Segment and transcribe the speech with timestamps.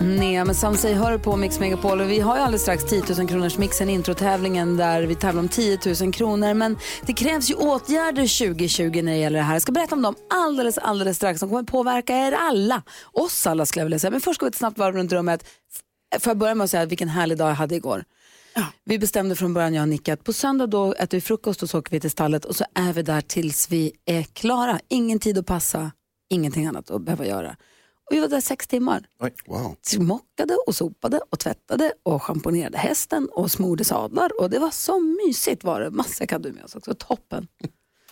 [0.00, 3.28] Nea med Say hör på Mix Megapol och vi har ju alldeles strax 10 000
[3.28, 6.54] kronors mixen introtävlingen där vi tävlar om 10 000 kronor.
[6.54, 9.52] Men det krävs ju åtgärder 2020 när det gäller det här.
[9.52, 11.40] Jag ska berätta om dem alldeles, alldeles strax.
[11.40, 12.82] De kommer påverka er alla.
[13.12, 14.10] Oss alla skulle jag vilja säga.
[14.10, 15.44] Men först går vi ett snabbt varv runt rummet.
[16.20, 18.04] Får jag börja med att säga vilken härlig dag jag hade igår.
[18.84, 21.70] Vi bestämde från början, jag och Nicka, att på söndag då äter vi frukost och
[21.70, 24.80] så åker vi till stallet och så är vi där tills vi är klara.
[24.88, 25.90] Ingen tid att passa,
[26.30, 27.56] ingenting annat att behöva göra.
[28.10, 29.02] Och vi var där sex timmar.
[29.46, 29.76] Wow.
[29.98, 35.00] Mockade och sopade och tvättade och schamponerade hästen och smorde sadlar och det var så
[35.00, 35.90] mysigt var det.
[35.90, 37.48] Massa kadu med oss också, toppen.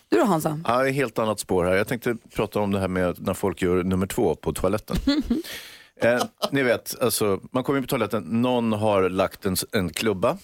[0.08, 0.60] Du då Hansa?
[0.64, 1.74] Ja, helt annat spår här.
[1.74, 4.96] Jag tänkte prata om det här med när folk gör nummer två på toaletten.
[6.00, 10.38] eh, ni vet, alltså, man kommer in på toaletten, någon har lagt en, en klubba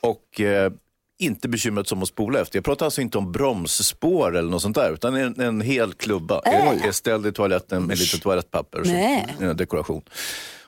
[0.00, 0.72] och eh,
[1.18, 2.56] inte bekymrat som att spola efter.
[2.56, 6.40] Jag pratar alltså inte om bromsspår eller något sånt där, utan en, en hel klubba
[6.44, 9.36] är, är ställd i toaletten med lite toalettpapper Nej.
[9.40, 10.02] en dekoration.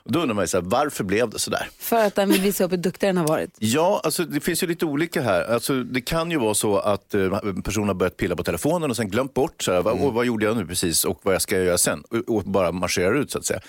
[0.03, 1.69] Och då undrar man ju så här, varför blev det så där?
[1.79, 3.49] För att den vill visa upp hur duktig den har varit.
[3.59, 5.43] Ja, alltså det finns ju lite olika här.
[5.53, 7.29] Alltså, det kan ju vara så att eh,
[7.63, 10.25] personen har börjat pilla på telefonen och sen glömt bort så här, vad, "Åh, vad
[10.25, 12.03] gjorde jag nu precis och vad ska jag göra sen?
[12.09, 13.59] Och, och bara marscherar ut så att säga.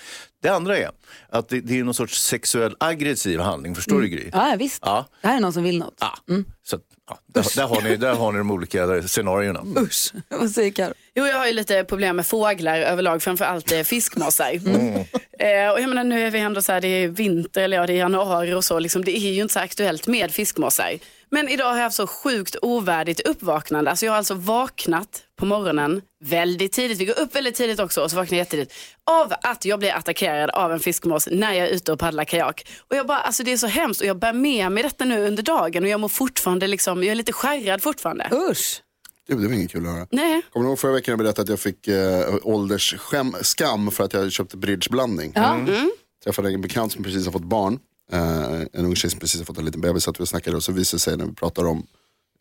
[0.41, 0.89] Det andra är
[1.29, 4.29] att det, det är någon sorts sexuell aggressiv handling, förstår du Gry?
[4.33, 4.79] Ja, visst.
[4.85, 5.05] Ja.
[5.21, 5.97] Det här är någon som vill något.
[5.99, 6.17] Ja.
[6.63, 9.63] Så, att, ja, där, där, har ni, där har ni de olika scenarierna.
[9.77, 10.93] Usch, vad säger Karo?
[11.15, 14.51] Jo, jag har ju lite problem med fåglar överlag, framförallt eh, fiskmåsar.
[15.41, 17.87] Eh, och jag menar, nu är vi ändå så här, det är vinter eller ja,
[17.87, 20.99] det är januari och så, liksom, det är ju inte så aktuellt med fiskmåsar.
[21.33, 23.89] Men idag har jag haft så sjukt ovärdigt uppvaknande.
[23.89, 28.03] Alltså jag har alltså vaknat på morgonen väldigt tidigt, vi går upp väldigt tidigt också
[28.03, 28.73] och så vaknar jag jättetidigt
[29.11, 32.67] av att jag blir attackerad av en fiskmås när jag är ute och paddlar kajak.
[32.89, 35.27] Och jag bara, alltså det är så hemskt och jag bär med mig detta nu
[35.27, 38.29] under dagen och jag mår fortfarande liksom, jag är lite skärrad fortfarande.
[38.49, 38.81] Usch.
[39.27, 40.07] Det var inget kul att höra.
[40.11, 40.41] Nej.
[40.51, 44.31] Kommer du ihåg förra veckan jag berättade att jag fick eh, åldersskam för att jag
[44.31, 45.33] köpte bridgeblandning?
[45.35, 45.91] Mm.
[46.23, 47.79] Träffade en bekant som precis har fått barn.
[48.11, 50.03] Eh, en ung tjej som precis har fått en liten bebis.
[50.03, 51.87] Satt vi snackade och så visade det sig när vi pratar om,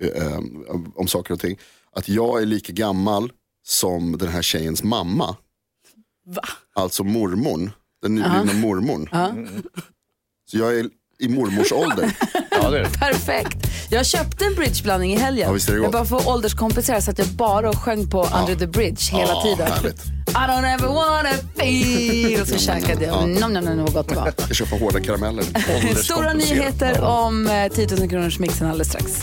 [0.02, 0.38] eh,
[0.94, 1.58] om, saker och ting.
[1.96, 3.32] Att jag är lika gammal
[3.66, 5.36] som den här tjejens mamma.
[6.26, 6.42] Va?
[6.74, 7.70] Alltså mormorn.
[8.02, 9.08] Den nyblivna mormorn.
[10.50, 10.88] Så jag är
[11.18, 12.16] i mormors ålder.
[12.62, 12.90] Ja, det är det.
[12.98, 13.58] Perfekt.
[13.90, 15.58] Jag köpte en bridgeblandning i helgen.
[15.68, 19.32] Ja, jag bara får ålderskompensera så att jag bara sjöng på Under the Bridge hela
[19.32, 19.72] Ja, tiden.
[19.72, 20.02] härligt.
[20.30, 22.40] I don't ever wanna feel.
[22.42, 23.28] Och så käkade jag.
[23.28, 24.32] Nom, nom, nom, vad gott det var.
[24.48, 25.44] Jag köper hårda karameller.
[26.02, 29.22] Stora nyheter om eh, 10 000 kronors mixen alldeles strax.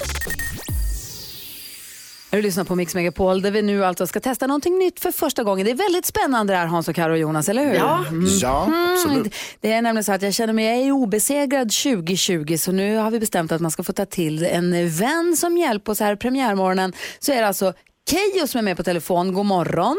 [2.29, 5.43] Du lyssnar på Mix Megapol där vi nu alltså ska testa någonting nytt för första
[5.43, 5.65] gången.
[5.65, 7.73] Det är väldigt spännande det här Hans och Karo och Jonas, eller hur?
[7.73, 8.05] Ja.
[8.41, 9.17] Ja, absolut.
[9.17, 9.31] Mm,
[9.61, 13.11] Det är nämligen så att jag känner mig jag är obesegrad 2020 så nu har
[13.11, 16.15] vi bestämt att man ska få ta till en vän som hjälp och så här
[16.15, 17.73] premiärmorgonen så är det alltså
[18.09, 19.33] Keyyo som är med på telefon.
[19.33, 19.97] God morgon.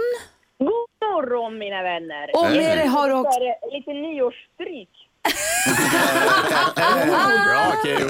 [0.59, 0.71] God
[1.13, 2.31] morgon mina vänner!
[2.37, 3.41] Och med dig har du Så också...
[3.73, 4.89] lite nyårsstryk.
[7.47, 8.09] Bra, Keyyo.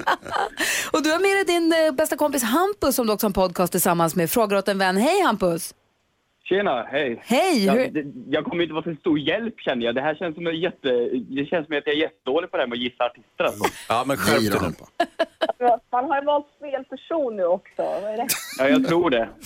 [0.93, 3.33] Och du har med dig din eh, bästa kompis Hampus som du också har en
[3.33, 4.31] podcast tillsammans med.
[4.31, 4.97] Frågar åt en vän.
[4.97, 5.75] Hej Hampus!
[6.49, 7.23] Tjena, hej.
[7.25, 7.65] Hej!
[7.67, 9.95] Jag, det, jag kommer inte vara till stor hjälp känner jag.
[9.95, 10.89] Det här känns som en jätte...
[11.29, 13.45] Det känns som att jag är jättedålig på det här med att gissa artister.
[13.45, 13.65] Alltså.
[13.89, 14.61] Ja, men skärp dig
[15.59, 15.69] nu.
[15.93, 17.73] Man har ju valt fel person nu också.
[17.77, 18.27] Vad är det?
[18.59, 19.29] Ja, jag tror det.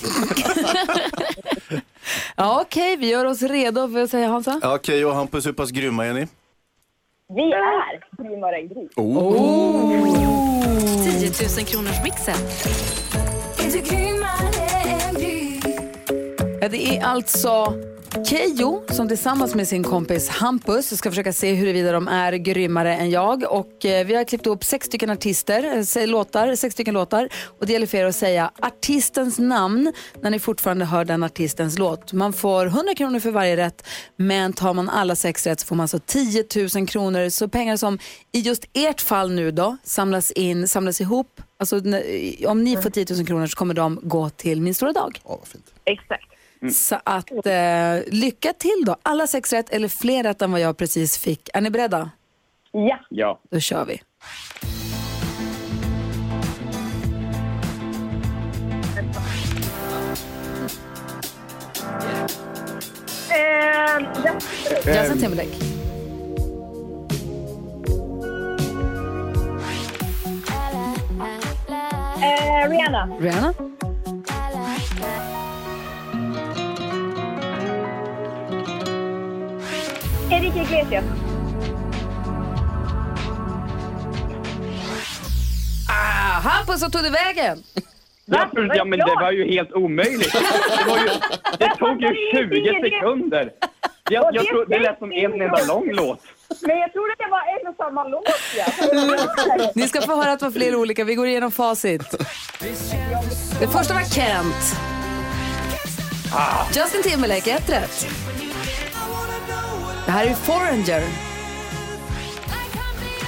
[2.37, 3.87] Ja, Okej, vi gör oss redo.
[3.87, 4.61] Vad säger Hansa?
[4.63, 6.27] Ja, Keyyo och Hampus, hur pass grymma är ni?
[7.34, 8.89] Vi är grymmare än Gry.
[8.89, 9.07] 10
[11.59, 12.34] 000 kronors mixen.
[13.59, 14.52] Ja,
[16.72, 17.75] det är alltså
[18.25, 23.10] Keyyo som tillsammans med sin kompis Hampus ska försöka se huruvida de är grymmare än
[23.10, 23.53] jag.
[23.53, 27.28] Och eh, vi har klippt upp sex stycken artister, eh, låtar, sex stycken låtar.
[27.59, 31.78] Och det gäller för er att säga artistens namn när ni fortfarande hör den artistens
[31.78, 32.12] låt.
[32.12, 35.77] Man får 100 kronor för varje rätt, men tar man alla sex rätt så får
[35.77, 37.28] man alltså 10 000 kronor.
[37.28, 37.98] Så pengar som
[38.33, 41.41] i just ert fall nu då samlas in, samlas ihop.
[41.59, 41.77] Alltså
[42.47, 45.21] om ni får 10 000 kronor så kommer de gå till Min stora dag.
[45.24, 45.66] Ja, vad fint.
[45.84, 46.32] Exakt.
[46.70, 48.97] Så att eh, lycka till då.
[49.03, 51.48] Alla sex rätt eller fler rätt än vad jag precis fick.
[51.54, 52.10] Är ni beredda?
[52.72, 52.98] Ja.
[53.10, 53.41] Ja.
[53.50, 54.00] Då kör vi.
[63.30, 65.03] Eh.
[65.03, 65.56] Justin Timberlake.
[72.22, 73.09] Eh, Rihanna.
[73.20, 73.54] Rihanna.
[80.54, 81.04] Enrique Iglesias.
[85.89, 87.63] Ah, Hampus, vad tog det vägen?
[88.25, 90.33] Ja, för- ja, men det var ju helt omöjligt.
[90.33, 91.09] Det, var ju,
[91.59, 93.51] det tog ju 20 sekunder.
[94.10, 96.21] Jag, jag tror, det lät som en enda lång låt.
[96.60, 98.25] Men jag trodde det var en och samma låt.
[98.57, 99.71] Ja.
[99.75, 101.05] Ni ska få höra att det var flera olika.
[101.05, 102.10] Vi går igenom facit.
[103.60, 104.77] Det första var Kent.
[106.77, 108.07] Justin Timberlake, ett rätt.
[110.07, 111.03] Det här är Foreigner.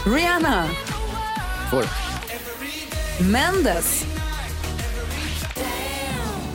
[0.07, 0.69] Rihanna.
[1.71, 1.85] Får.
[3.33, 4.05] Mendes.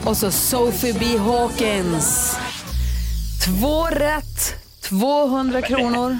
[0.04, 1.18] Och så Sophie B.
[1.18, 2.36] Hawkins.
[3.44, 6.18] Två rätt, 200 kronor.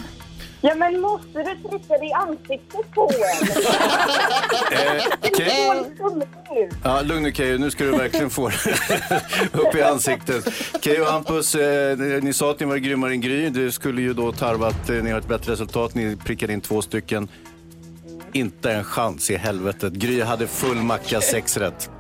[0.61, 3.49] Ja, men måste du trycka det i ansiktet på en?
[4.73, 5.03] Eh,
[6.15, 6.69] nu.
[6.85, 8.47] Ja, lugn nu Keyyo, nu ska du verkligen få
[9.53, 10.45] upp i ansiktet.
[10.81, 13.49] Keyyo och Hampus, eh, ni sa att ni var grymmare än Gry.
[13.51, 15.95] Det skulle ju då tarva att eh, ni har ett bättre resultat.
[15.95, 17.29] Ni prickade in två stycken.
[18.33, 19.93] Inte en chans i helvetet.
[19.93, 21.91] Gry hade full macka, sex rätt.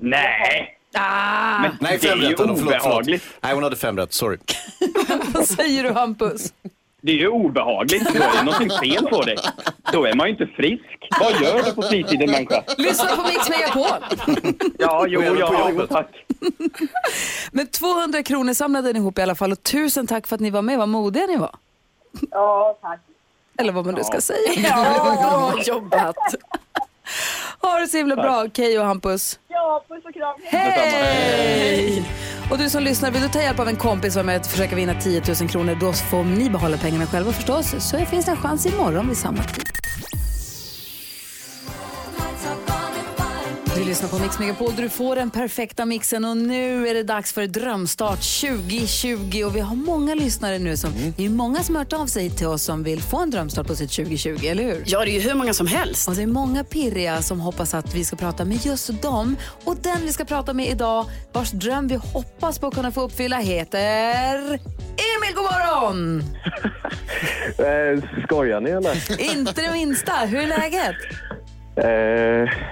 [0.00, 0.76] Nej!
[0.94, 2.36] Ah, Men Nej, det är fem ju rätt.
[2.36, 2.74] Förlåt, förlåt.
[2.74, 3.24] obehagligt.
[3.40, 4.12] Nej, hon hade fem rätt.
[4.12, 4.38] Sorry.
[5.34, 6.52] vad säger du Hampus?
[7.02, 8.14] Det är ju obehagligt.
[8.14, 9.36] Då är det någonting fel på dig.
[9.92, 10.84] Då är man ju inte frisk.
[11.20, 12.62] Vad gör du på fritiden, människa?
[12.78, 14.04] Lyssna på Mix Megapol.
[14.78, 16.08] Ja, jo, på ja, jo, tack.
[17.52, 20.50] Men 200 kronor samlade ni ihop i alla fall och tusen tack för att ni
[20.50, 20.78] var med.
[20.78, 21.54] Vad modiga ni var.
[22.30, 23.00] Ja, tack.
[23.58, 24.74] Eller vad man nu ska säga.
[24.74, 26.16] Bra jobbat.
[27.62, 29.38] Ha det så himla bra, Key och Hampus.
[29.60, 30.34] Ja, puss och kram.
[30.44, 32.02] Hej!
[32.50, 34.76] Och du som lyssnar, vill du ta hjälp av en kompis som med att försöka
[34.76, 37.90] vinna 10 000 kronor, då får ni behålla pengarna själva förstås.
[37.90, 39.79] Så finns det en chans imorgon vid samma tid.
[43.90, 47.32] Lyssnar på Mix Megapol där du får den perfekta mixen och nu är det dags
[47.32, 51.74] för Drömstart 2020 och vi har många lyssnare nu som, det är ju många som
[51.74, 54.62] har hört av sig till oss som vill få en drömstart på sitt 2020, eller
[54.64, 54.82] hur?
[54.86, 56.08] Ja, det är ju hur många som helst.
[56.08, 59.36] Och det är många pirriga som hoppas att vi ska prata med just dem.
[59.64, 63.00] Och den vi ska prata med idag, vars dröm vi hoppas på att kunna få
[63.00, 66.22] uppfylla, heter Emil, god morgon!
[67.58, 69.20] Eh, skojar ni eller?
[69.36, 70.12] Inte det minsta.
[70.12, 70.96] Hur är läget?
[71.76, 72.70] Eh,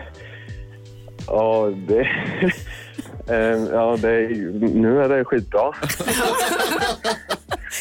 [1.28, 2.00] ja, det...
[3.28, 4.28] eh, ja, det är,
[4.74, 5.72] nu är det skitbra.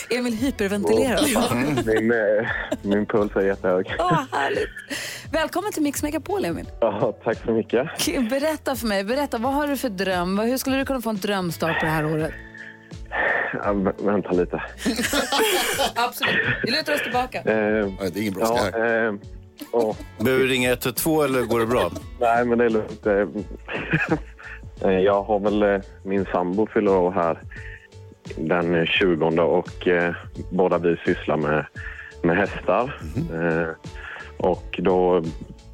[0.09, 1.55] Emil hyperventilerar.
[1.85, 2.49] Min, eh,
[2.81, 3.95] min puls är jättehög.
[3.99, 4.69] Åh, härligt.
[5.31, 6.65] Välkommen till Mix Megapol, Emil.
[6.79, 7.87] Ja, tack så mycket.
[8.29, 10.39] Berätta för mig, berätta, vad har du för dröm?
[10.39, 12.31] Hur skulle du kunna få en drömstart på det här året?
[13.53, 14.63] Ja, vä- vänta lite.
[15.95, 16.35] Absolut.
[16.63, 17.37] Vi lutar oss tillbaka.
[17.37, 19.05] Eh, det är ingen brådska ja, här.
[19.07, 19.13] eh,
[19.71, 21.91] åh, Behöver du ringa 112 eller går det bra?
[22.19, 23.05] nej, men det är lugnt.
[23.05, 23.27] Eh,
[24.89, 27.41] eh, jag har väl eh, min sambo fyller år här
[28.37, 30.15] den 20 och eh,
[30.51, 31.65] båda vi sysslar med,
[32.23, 32.99] med hästar.
[33.33, 33.67] Eh,
[34.37, 35.23] och då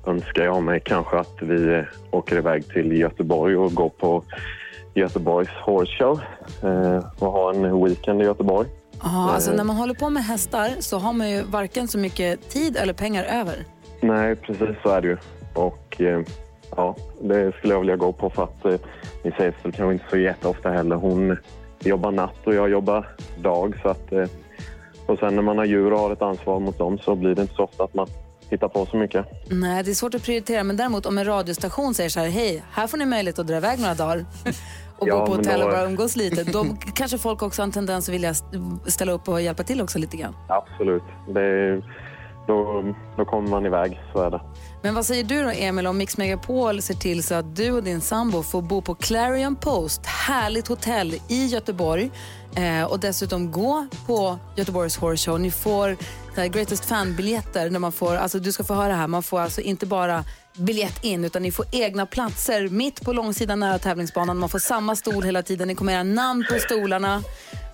[0.08, 4.24] önskar jag mig kanske att vi eh, åker iväg till Göteborg och går på
[4.94, 6.22] Göteborgs Horse Show
[6.64, 8.68] eh, och har en weekend i Göteborg.
[9.04, 12.50] Ja, alltså när man håller på med hästar så har man ju varken så mycket
[12.50, 13.56] tid eller pengar över.
[14.04, 15.18] Nej, precis så är det ju.
[15.54, 16.22] Och eh,
[16.76, 18.76] ja, det skulle jag vilja gå på för att eh,
[19.24, 20.96] vi ses väl kanske inte så jätteofta heller.
[20.96, 21.38] Hon
[21.80, 23.08] jobbar natt och jag jobbar
[23.38, 23.80] dag.
[23.82, 24.26] Så att, eh,
[25.06, 27.42] och sen när man har djur och har ett ansvar mot dem så blir det
[27.42, 28.08] inte så ofta att man
[28.50, 29.26] hittar på så mycket.
[29.50, 30.64] Nej, det är svårt att prioritera.
[30.64, 33.58] Men däremot om en radiostation säger så här, hej, här får ni möjlighet att dra
[33.58, 34.26] iväg några dagar
[34.98, 36.44] och Ja, gå på hotell då- och bara umgås lite.
[36.44, 38.58] Då kanske folk också har en tendens att vilja st-
[38.88, 40.36] ställa upp och hjälpa till också lite grann.
[40.48, 41.04] Absolut.
[41.28, 41.84] Det är,
[42.48, 42.84] då,
[43.18, 44.42] då kommer man iväg, så är det.
[44.82, 47.84] Men vad säger du då Emil om Mix Megapol ser till så att du och
[47.84, 52.12] din sambo får bo på Clarion Post, härligt hotell i Göteborg
[52.56, 55.40] eh, och dessutom gå på Göteborgs Horse Show.
[55.40, 55.98] Ni får
[56.36, 59.62] här, Greatest Fan-biljetter när man får, alltså du ska få höra här, man får alltså
[59.62, 60.24] inte bara
[60.58, 64.38] biljett in utan ni får egna platser mitt på långsidan nära tävlingsbanan.
[64.38, 67.22] Man får samma stol hela tiden, ni kommer era namn på stolarna.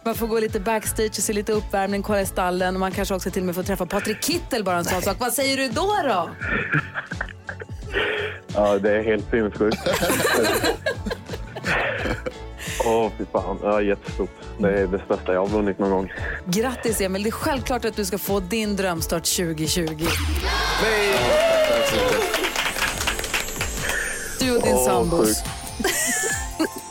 [0.10, 3.16] Man får gå lite backstage och se lite uppvärmning, kolla i stallen och man kanske
[3.16, 5.18] också till och med får träffa Patrik Kittel bara en sån sak.
[5.20, 6.30] Vad säger du då då?
[8.54, 9.78] Ja, det är helt sinnessjukt.
[12.86, 13.60] Åh, fy fan.
[13.64, 14.30] Ja, jättestort.
[14.58, 16.14] Det är det största jag har vunnit någon gång.
[16.46, 20.06] Grattis Emil, det är självklart att du ska få din drömstart 2020.
[24.40, 25.44] Du och din Åh, sambos.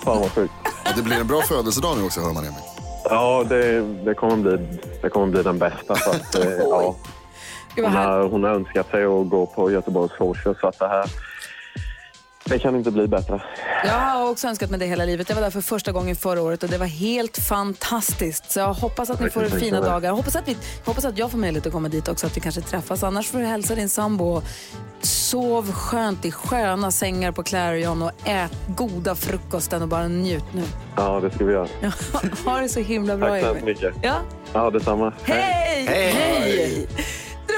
[0.05, 0.53] Fan vad sjukt.
[0.85, 2.78] Ja, Det blir en bra födelsedag nu också hör man Emil.
[3.11, 4.59] Ja, det, det, kommer bli,
[5.03, 5.95] det kommer bli den bästa.
[5.95, 6.97] För att, eh, ja,
[7.77, 10.89] hon, har, hon har önskat sig att gå på Göteborgs Horse Show, så att det
[10.89, 11.05] här,
[12.49, 13.43] Det kan inte bli bättre.
[13.85, 15.29] Jag har också önskat mig det hela livet.
[15.29, 18.51] Jag var där för första gången förra året och det var helt fantastiskt.
[18.51, 20.13] Så jag hoppas att ni får fina dagar.
[20.13, 22.61] Hoppas att, vi, hoppas att jag får möjlighet att komma dit också, att vi kanske
[22.61, 23.03] träffas.
[23.03, 24.43] Annars får du hälsa din sambo.
[25.01, 30.63] Sov skönt i sköna sängar på Clarion och ät goda frukosten och bara njut nu.
[30.97, 31.69] Ja, det ska vi göra.
[32.45, 33.95] ha det så himla bra, Tack så hemskt mycket.
[34.03, 34.15] Ja.
[34.53, 35.13] Ja, detsamma.
[35.23, 35.87] Hej!
[35.89, 36.13] Hej!
[36.13, 36.89] Hej!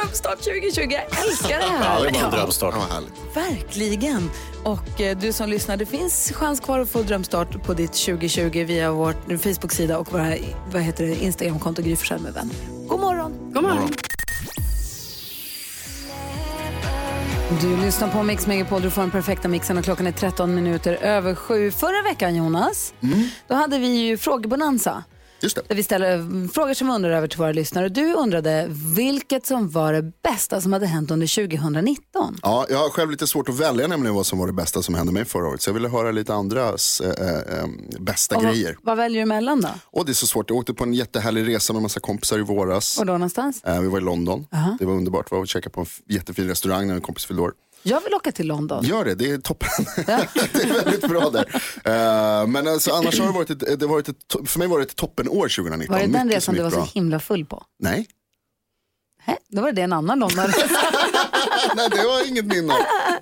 [0.03, 2.05] Drömstart 2020, jag älskar det här.
[2.05, 2.75] Ja, det var en drömstart.
[2.91, 3.01] Ja.
[3.35, 4.31] Verkligen.
[4.65, 8.65] Och eh, du som lyssnar, det finns chans kvar att få drömstart på ditt 2020
[8.65, 10.35] via vår Facebook-sida och våra
[10.73, 12.55] vad heter det, Instagramkonto Gry Forssell med vänner.
[12.89, 13.33] God morgon!
[13.53, 13.91] God morgon.
[17.61, 20.95] Du lyssnar på Mix Megapol, du får den perfekta mixen och klockan är 13 minuter
[20.95, 21.71] över sju.
[21.71, 22.95] Förra veckan Jonas,
[23.49, 25.05] då hade vi ju frågebonanza.
[25.43, 25.63] Just det.
[25.69, 27.89] Där vi ställer eh, frågor som vi undrar över till våra lyssnare.
[27.89, 28.67] Du undrade
[28.97, 32.39] vilket som var det bästa som hade hänt under 2019.
[32.43, 34.95] Ja, jag har själv lite svårt att välja nämligen vad som var det bästa som
[34.95, 35.63] hände mig förra året.
[35.63, 37.67] Så jag ville höra lite andras eh, eh,
[38.01, 38.77] bästa Och vad, grejer.
[38.83, 39.69] vad väljer du emellan då?
[39.85, 40.51] Och det är så svårt.
[40.51, 42.99] Jag åkte på en jättehärlig resa med massa kompisar i våras.
[42.99, 43.65] Var då någonstans?
[43.65, 44.47] Eh, vi var i London.
[44.79, 45.33] Det var underbart.
[45.33, 47.53] Vi var och käkade på en jättefin restaurang när en kompis fyllde år.
[47.83, 48.85] Jag vill åka till London.
[48.85, 49.69] Gör det, det är toppen.
[49.97, 51.47] det är väldigt bra där.
[51.85, 54.79] Eh, men alltså, annars har det varit ett, det har varit ett, för mig var
[54.79, 55.97] det ett toppenår 2019.
[55.97, 56.85] Var det den resan som du var så bra.
[56.85, 57.65] himla full på?
[57.79, 58.09] Nej.
[59.23, 59.37] Hä?
[59.49, 60.39] Då var det en annan London.
[61.77, 62.75] Nej, det var inget minne.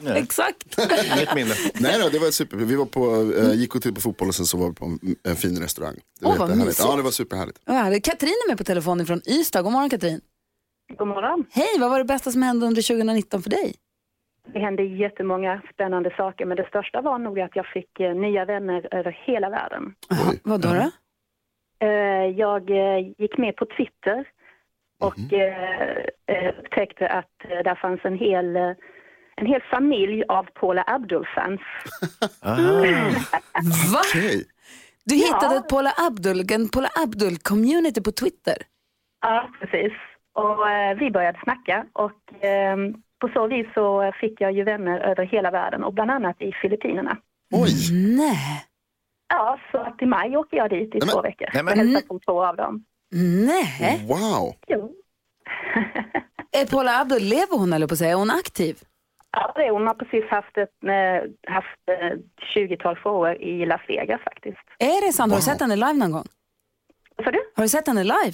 [0.07, 0.79] Exakt.
[1.15, 1.55] Inget minne.
[1.75, 2.57] Nej då, det var super.
[2.57, 4.99] Vi var på, eh, gick och tittade på fotboll och sen så var vi på
[5.25, 5.97] en, fin restaurang.
[6.21, 6.79] Det var Åh, vad mysigt.
[6.79, 7.59] Ja, det var superhärligt.
[7.67, 8.05] Härligt.
[8.05, 9.63] Katrin är med på telefonen från Ystad.
[9.63, 10.21] God morgon Katrin.
[10.99, 11.45] God morgon.
[11.51, 13.75] Hej, vad var det bästa som hände under 2019 för dig?
[14.53, 18.45] Det hände jättemånga spännande saker, men det största var nog att jag fick eh, nya
[18.45, 19.95] vänner över hela världen.
[20.09, 20.69] Jaha, vad då?
[20.69, 20.91] då?
[21.87, 24.29] Eh, Jag eh, gick med på Twitter
[25.01, 28.57] och eh, upptäckte att där fanns en hel,
[29.37, 31.61] en hel familj av Paula Abdul-fans.
[33.93, 34.03] Va?
[35.05, 38.57] Du hittade ett Paula Abdul, en Paula Abdul-community på Twitter?
[39.21, 39.93] Ja, precis.
[40.33, 40.59] Och
[41.01, 42.77] vi började snacka och eh,
[43.21, 46.53] på så vis så fick jag ju vänner över hela världen och bland annat i
[46.63, 47.17] Filippinerna.
[47.53, 47.71] Oj,
[48.17, 48.65] Nej.
[49.29, 51.79] Ja, så att i maj åker jag dit i men- två veckor Nej, men- och
[51.79, 52.85] hälsar på två av dem.
[53.47, 54.07] Nej.
[54.09, 54.55] wow.
[54.67, 54.93] Jo.
[56.53, 58.11] Är Paula Abdul, lever hon eller på att säga?
[58.11, 58.77] Är hon aktiv?
[59.33, 62.19] Ja, det, hon har precis haft ett eh, haft, eh,
[62.55, 64.59] 20-tal shower i Las Vegas faktiskt.
[64.79, 65.33] Är det sant?
[65.33, 66.27] Har du sett henne live någon gång?
[67.17, 67.39] Vad sa du?
[67.57, 68.33] Har du sett henne live?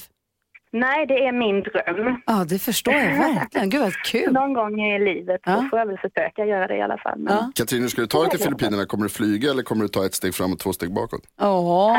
[0.77, 2.21] Nej, det är min dröm.
[2.27, 3.71] Ja, det förstår jag verkligen.
[3.71, 4.33] Gud vad kul.
[4.33, 5.57] Någon gång i livet Ja.
[5.57, 7.19] så får jag väl försöka göra det i alla fall.
[7.19, 7.35] Men...
[7.35, 7.51] Ja.
[7.55, 8.87] Katrin, ska du ta dig till Filippinerna?
[8.87, 11.21] Kommer du flyga eller kommer du ta ett steg fram och två steg bakåt?
[11.41, 11.97] Åh,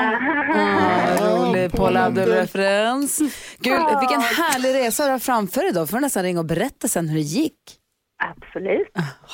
[0.55, 3.19] mm, rolig Paula Abdul-referens.
[3.59, 5.87] Gud, vilken härlig resa du har framför dig då.
[5.87, 7.53] får du nästan ringa och berätta sen hur det gick.
[8.37, 8.87] Absolut.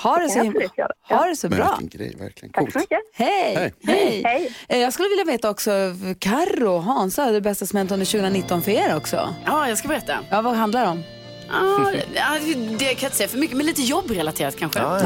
[0.03, 1.19] Ha det så, himla, absolut göra.
[1.19, 1.75] ha det så Men bra.
[1.79, 2.51] vilken grej, verkligen.
[2.53, 2.73] Tack Coolt.
[2.73, 2.99] så mycket.
[3.13, 3.55] Hej!
[3.55, 3.73] Hej.
[3.83, 4.21] Hej!
[4.25, 4.53] Hej.
[4.69, 5.71] Eh, Jag skulle vilja veta också,
[6.19, 9.35] Karro och Hansa, det bästa som hänt under 2019 för er också.
[9.45, 10.17] Ja, jag ska berätta.
[10.29, 11.03] Ja, vad handlar det om?
[11.53, 12.39] Ja, ja,
[12.79, 14.79] det kan jag inte säga för mycket, men lite jobbrelaterat kanske.
[14.79, 14.99] Ja,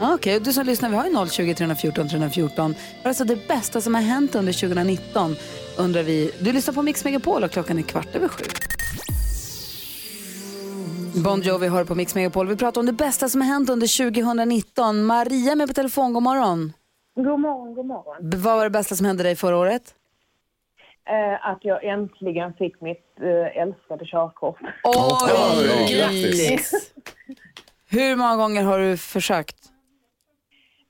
[0.00, 0.14] ja.
[0.14, 0.36] Okej.
[0.36, 2.74] Och du som lyssnar, vi har ju 020 314 314.
[2.74, 5.36] Vad är alltså det bästa som har hänt under 2019?
[5.76, 6.30] Undrar vi.
[6.40, 8.44] Du lyssnar på Mix Megapol och klockan är kvart över sju.
[11.14, 12.46] Bon Jovi hör på Mix Megapol.
[12.48, 15.04] Vi pratar om det bästa som har hänt under 2019.
[15.04, 16.72] Maria med på telefon, god morgon.
[17.16, 18.16] God morgon, god morgon.
[18.30, 19.94] B- vad var det bästa som hände dig förra året?
[21.10, 24.56] Eh, att jag äntligen fick mitt eh, älskade körkort.
[24.84, 26.92] Oj, grattis!
[27.90, 29.56] Hur många gånger har du försökt?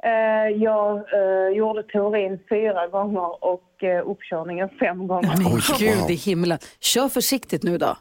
[0.04, 5.34] Eh, jag eh, gjorde teorin fyra gånger och eh, uppkörningen fem gånger.
[5.36, 6.58] Men gud i himlen.
[6.80, 7.96] Kör försiktigt nu då.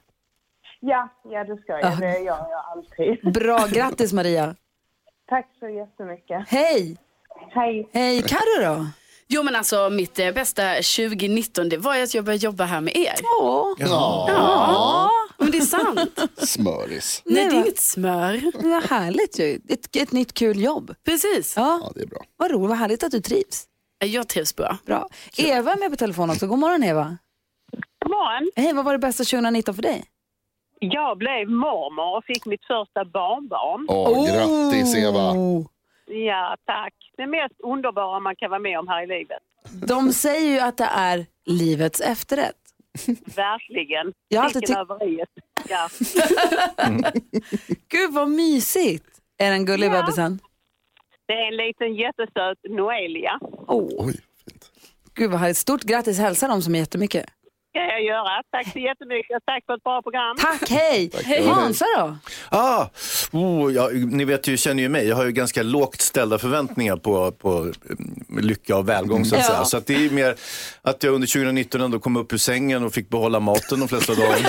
[0.82, 2.00] Ja, ja det ska jag.
[2.00, 3.34] Det gör jag alltid.
[3.34, 4.56] Bra, grattis Maria.
[5.30, 6.48] Tack så jättemycket.
[6.48, 6.98] Hej!
[7.52, 7.90] Hej.
[7.94, 8.86] Hej, Carro då?
[9.28, 12.82] Jo men alltså mitt eh, bästa 2019 det var ju att jag började jobba här
[12.82, 13.14] med er.
[13.42, 16.20] Åh, Ja, men det är sant.
[16.38, 17.22] Smöris.
[17.26, 18.52] Nej, det är inget smör.
[18.72, 19.60] vad härligt ju.
[19.70, 20.96] Ett, ett nytt kul jobb.
[21.06, 21.54] Precis.
[21.58, 22.20] Ja, Ja, det är bra.
[22.38, 23.66] vad roligt, vad härligt att du trivs.
[24.06, 24.78] Jag trivs bra.
[24.86, 25.08] Bra.
[25.38, 26.48] Eva är med på telefon också.
[26.48, 27.18] God morgon Eva.
[28.04, 28.52] God morgon.
[28.56, 30.06] Hej, vad var det bästa 2019 för dig?
[30.84, 33.86] Jag blev mormor och fick mitt första barnbarn.
[33.90, 35.34] Åh, grattis Eva.
[36.28, 36.94] Ja, tack.
[37.18, 39.40] Det mest underbara man kan vara med om här i livet.
[39.88, 42.56] De säger ju att det är livets efterrätt.
[43.36, 44.14] Verkligen.
[44.28, 44.80] Jag har alltid tyckt-.
[45.70, 45.90] Ja.
[47.88, 49.06] Gud vad mysigt.
[49.38, 50.02] Är den gullig Ja.
[50.02, 50.40] bebisen?
[51.26, 53.40] Det är en liten jättesöt Noelia.
[53.68, 54.06] Oh.
[54.06, 54.14] Oj,
[54.46, 54.72] fint.
[55.14, 55.58] Gud vad härligt.
[55.58, 56.20] Stort grattis.
[56.20, 57.26] Hälsa dem så mycket.
[57.72, 58.44] Ska jag göra.
[58.52, 59.38] Tack så jättemycket.
[59.46, 60.36] Tack för ett bra program.
[60.40, 61.12] Tack, hej.
[61.24, 61.48] Hej.
[61.48, 62.18] Hansa då?
[62.50, 62.86] Ah,
[63.32, 66.96] Oh, ja, ni vet ju, känner ju mig, jag har ju ganska lågt ställda förväntningar
[66.98, 67.74] på, på mm,
[68.42, 69.48] lycka och välgång så att Ja.
[69.48, 69.66] säga.
[69.66, 70.36] Så att det är mer
[70.82, 74.14] att jag under 2019 ändå kom upp ur sängen och fick behålla maten de flesta
[74.16, 74.38] dagar.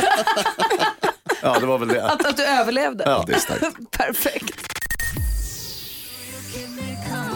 [1.44, 2.04] Ja, det var väl det.
[2.04, 3.04] Att, att du överlevde.
[3.06, 3.24] Ja.
[3.26, 3.90] Det är starkt.
[3.98, 4.61] Perfekt.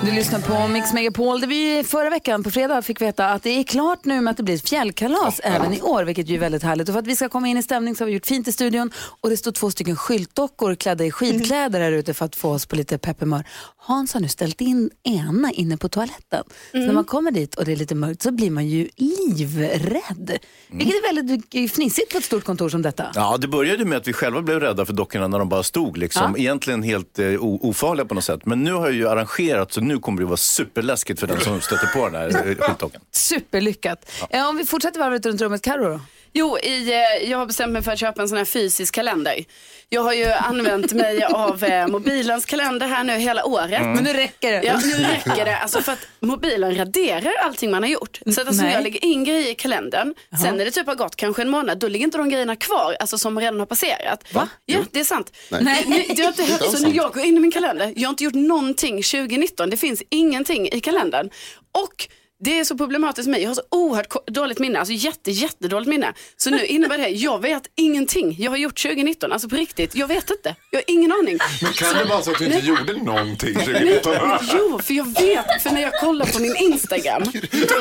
[0.07, 3.51] Du lyssnar på Mix Megapol där vi förra veckan på fredag fick veta att det
[3.51, 6.63] är klart nu med att det blir fjällkalas även i år, vilket ju är väldigt
[6.63, 6.89] härligt.
[6.89, 8.53] Och för att vi ska komma in i stämning så har vi gjort fint i
[8.53, 12.51] studion och det står två stycken skyltdockor klädda i skidkläder här ute för att få
[12.51, 13.45] oss på lite pepphumör.
[13.77, 16.45] Hans har nu ställt in ena inne på toaletten.
[16.73, 20.39] Så när man kommer dit och det är lite mörkt så blir man ju livrädd.
[20.69, 23.07] Vilket är väldigt fnissigt på ett stort kontor som detta.
[23.15, 25.97] Ja, det började med att vi själva blev rädda för dockorna när de bara stod.
[25.97, 26.35] Liksom.
[26.37, 26.39] Ja.
[26.39, 28.47] Egentligen helt eh, ofarliga på något sätt.
[28.47, 31.61] Men nu har jag ju arrangerat så nu kommer det vara superläskigt för den som
[31.61, 33.01] stöter på den här skyltdockan.
[33.13, 34.11] Superlyckat.
[34.31, 36.01] Eh, Om vi fortsätter varvet runt rummet, Carro då?
[36.39, 39.45] Jo, i, eh, jag har bestämt mig för att köpa en sån här fysisk kalender.
[39.89, 43.83] Jag har ju använt mig av eh, mobilens kalender här nu hela året.
[43.83, 44.63] Men nu räcker det.
[44.67, 45.59] Ja, nu räcker det.
[45.59, 48.21] Alltså för att mobilen raderar allting man har gjort.
[48.27, 48.73] Så att alltså Nej.
[48.73, 51.79] jag lägger in grejer i kalendern, sen när det typ har gått kanske en månad,
[51.79, 54.35] då ligger inte de grejerna kvar, alltså som redan har passerat.
[54.35, 54.49] Va?
[54.67, 55.33] Ja, det är sant.
[55.51, 55.85] Nej.
[55.87, 56.13] Nej.
[56.17, 56.95] Det har inte alls Så när sant.
[56.95, 60.69] jag går in i min kalender, jag har inte gjort någonting 2019, det finns ingenting
[60.73, 61.31] i kalendern.
[61.73, 62.09] Och
[62.45, 63.43] det är så problematiskt för mig.
[63.43, 66.13] Jag har så oerhört dåligt minne, alltså jätte, jättedåligt minne.
[66.37, 69.95] Så nu innebär det, jag vet ingenting jag har gjort 2019, alltså på riktigt.
[69.97, 71.39] Jag vet inte, jag har ingen aning.
[71.63, 74.15] Men kan det vara så att du inte gjorde någonting Nej, 2019?
[74.59, 77.31] jo, för jag vet, för när jag kollar på min Instagram, då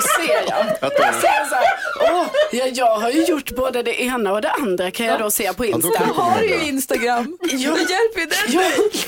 [0.01, 1.65] ser jag, då ser jag så här,
[2.11, 5.31] åh, ja, jag har ju gjort både det ena och det andra kan jag då
[5.31, 5.97] se på då Insta.
[5.97, 6.65] kan du komma Har ju det.
[6.65, 7.37] Instagram?
[7.41, 8.35] Ja, hjälper ju det.
[8.47, 8.61] Ja,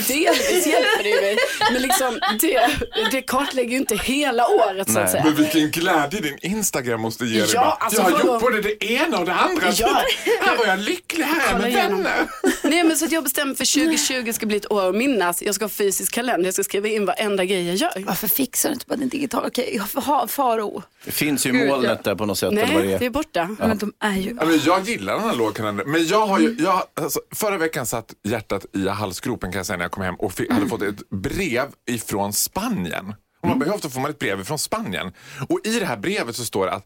[0.07, 1.37] delvis hjälper det ju mig.
[1.71, 2.69] Men liksom, det,
[3.11, 5.23] det kartlägger ju inte hela året så att Nej.
[5.23, 5.36] säga.
[5.37, 7.49] Vilken glädje din Instagram måste ge dig.
[7.53, 9.71] Ja, alltså, jag har gjort både det ena och det andra.
[9.71, 10.03] Ja.
[10.41, 12.27] Här var jag lycklig, här är med vänner.
[12.63, 15.41] Nej men så att jag bestämde för 2020 ska bli ett år att minnas.
[15.41, 18.03] Jag ska ha fysisk kalender, jag ska skriva in varenda grej jag gör.
[18.05, 19.47] Varför fixar du inte bara din digitala?
[19.47, 20.83] Okej, ha- Faro.
[21.05, 22.09] Det finns ju Gud, molnet ja.
[22.11, 22.53] där på något sätt.
[22.53, 23.03] Nej, det det är.
[23.03, 23.55] är borta.
[23.59, 24.35] Men de är ju...
[24.39, 25.91] Ja, men jag gillar den här lågkalendern.
[25.91, 29.77] Men jag har ju, jag, alltså, förra veckan satt hjärtat i halsgropen kan jag säga
[29.77, 33.13] när jag kom hem och fick, hade fått ett brev ifrån Spanien.
[33.47, 35.13] Och man behövde få man ett brev från Spanien.
[35.49, 36.85] Och i det här brevet så står det att,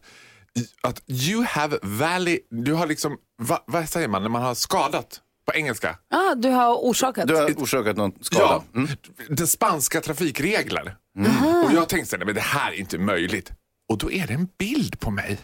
[0.82, 5.20] att you have valley, du har liksom, va, vad säger man när man har skadat
[5.46, 5.98] på engelska?
[6.10, 7.28] Ah, du har orsakat.
[7.28, 8.62] Du har orsakat någon skada.
[8.72, 8.86] Ja,
[9.28, 10.96] den spanska trafikregler.
[11.66, 13.50] Och jag tänkte så nej, men det här är inte möjligt.
[13.92, 15.38] Och då är det en bild på mig.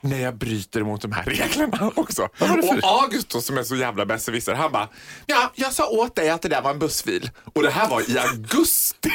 [0.00, 2.22] När jag bryter mot de här reglerna också.
[2.22, 4.88] Och August då, som är så jävla besserwisser, han bara,
[5.26, 7.30] ja, jag sa åt dig att det där var en bussfil.
[7.54, 9.10] Och det här var i augusti.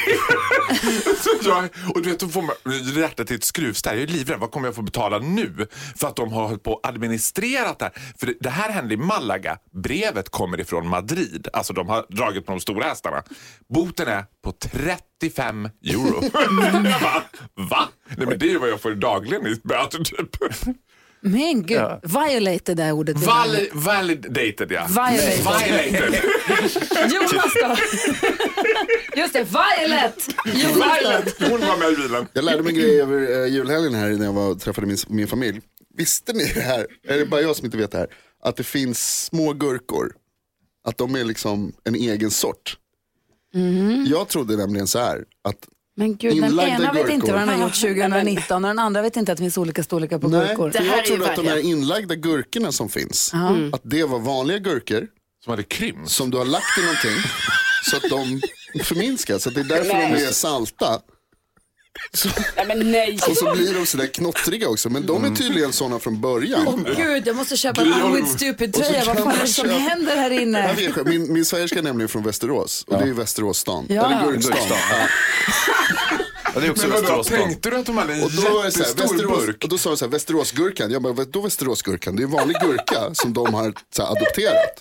[1.44, 2.54] jag, och du vet, då får man
[2.96, 3.94] hjärtat till ett skruvstäd.
[3.94, 5.66] Jag är livrädd, vad kommer jag få betala nu?
[5.96, 7.94] För att de har hållit på och administrerat det här.
[8.18, 9.58] För det, det här hände i Malaga.
[9.72, 11.48] Brevet kommer ifrån Madrid.
[11.52, 13.22] Alltså de har dragit på de stora hästarna.
[13.68, 14.52] Boten är på
[15.30, 16.22] 35 euro.
[16.90, 17.22] jag bara,
[17.70, 17.88] va?
[18.16, 20.36] Nej men det är vad jag får dagligen i böter typ.
[21.20, 23.16] Men gud, violated är ordet.
[23.18, 24.86] vi Vali, validated ja.
[24.88, 25.38] Violated.
[25.38, 26.14] Violated.
[27.12, 27.76] Jonas då?
[29.16, 30.28] Just det, Violet!
[30.44, 31.50] Violet.
[31.50, 32.26] Hon var med i bilen.
[32.32, 35.28] Jag lärde mig en grej över eh, julhelgen här när jag var träffade min, min
[35.28, 35.60] familj.
[35.96, 38.08] Visste ni det här, är det bara jag som inte vet det här,
[38.42, 40.12] att det finns små gurkor.
[40.88, 42.76] Att de är liksom en egen sort.
[44.06, 45.56] Jag trodde nämligen så här, att
[45.96, 47.32] Men gud, den ena vet inte gurkor.
[47.32, 50.18] vad den har gjort 2019 och den andra vet inte att det finns olika storlekar
[50.18, 50.70] på nej, gurkor.
[50.70, 53.32] Det här jag trodde att de här inlagda gurkorna som finns,
[53.72, 55.06] att det var vanliga gurkor
[55.44, 56.10] Som hade krympt.
[56.10, 57.30] som du har lagt i någonting
[57.90, 58.40] så att de
[58.84, 59.42] förminskas.
[59.42, 61.00] Så att det är därför de är salta.
[62.12, 63.18] Så, Nej men nej.
[63.28, 64.88] och så blir de sådär knottriga också.
[64.90, 66.86] Men de är tydligen sådana från början.
[66.96, 69.04] Gud, jag måste köpa en with stupid Och så tröja.
[69.04, 70.72] Vad fan är det som köpa- händer här inne?
[70.74, 73.86] vet, min, min svägerska är nämligen från Västerås och det är ju Västeråsstan.
[73.88, 74.06] Ja.
[74.06, 74.56] Eller Gurkstan.
[74.56, 74.78] Gurkstan.
[74.90, 76.18] Ja.
[76.54, 77.26] Ja, det är också Men vadå, Västerås.
[77.26, 79.62] tänkte du att de hade en Och då det så här, jättestor Västerås, burk?
[79.64, 80.90] och då sa de så här, Västeråsgurkan.
[80.90, 82.16] Jag bara, vadå Västeråsgurkan?
[82.16, 84.80] Det är en vanlig gurka som de har så här, adopterat.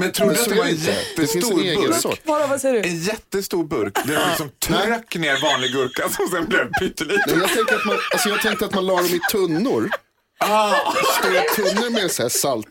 [0.00, 0.90] Men tror Men du att så det är var det en inte.
[1.16, 1.96] Det finns jättestor en egen burk?
[2.00, 2.20] sort.
[2.24, 2.88] Vad säger du?
[2.88, 3.94] En jättestor burk.
[4.06, 7.22] Den liksom tryck ner vanlig gurka som sen blev pytteliten.
[7.26, 9.90] Men jag, tänkte att man, alltså jag tänkte att man la dem i tunnor.
[10.38, 10.74] Ah,
[11.20, 12.66] Stora tunnor med så här salt,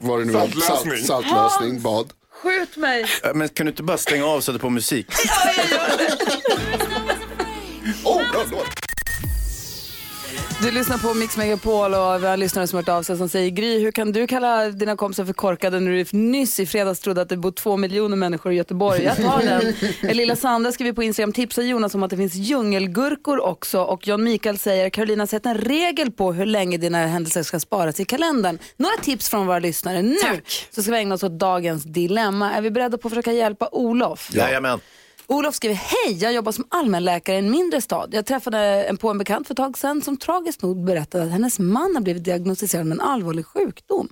[0.00, 1.04] vad det nu var, Saltlösning.
[1.04, 2.08] salt, saltlösning, bad.
[2.42, 3.06] Skjut mig!
[3.22, 5.06] Ja, Men kan du inte bara stänga av och sätta på musik?
[5.14, 6.97] Oh, bra
[8.50, 8.88] låt.
[10.62, 13.50] Du lyssnar på Mix Megapol och vi har lyssnare som hört av sig som säger
[13.50, 17.22] Gry, hur kan du kalla dina kompisar för korkade när du nyss i fredags trodde
[17.22, 19.02] att det bor två miljoner människor i Göteborg?
[19.04, 19.74] Jag tar den.
[20.16, 24.24] Lilla Sandra skriver på Instagram, tipsar Jonas om att det finns djungelgurkor också och John
[24.24, 28.58] Mikael säger, Carolina sätt en regel på hur länge dina händelser ska sparas i kalendern.
[28.76, 30.02] Några tips från våra lyssnare.
[30.02, 32.52] Nu så ska vi ägna oss åt dagens dilemma.
[32.52, 34.30] Är vi beredda på att försöka hjälpa Olof?
[34.32, 34.80] Jajamän.
[35.30, 38.08] Olof skriver, hej, jag jobbar som allmänläkare i en mindre stad.
[38.12, 41.30] Jag träffade en på en bekant för ett tag sedan som tragiskt nog berättade att
[41.30, 44.08] hennes man har blivit diagnostiserad med en allvarlig sjukdom.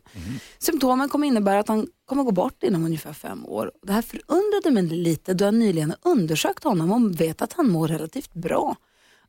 [0.58, 3.72] Symptomen kommer innebära att han kommer gå bort inom ungefär fem år.
[3.82, 7.88] Det här förundrade mig lite då jag nyligen undersökt honom och vet att han mår
[7.88, 8.76] relativt bra.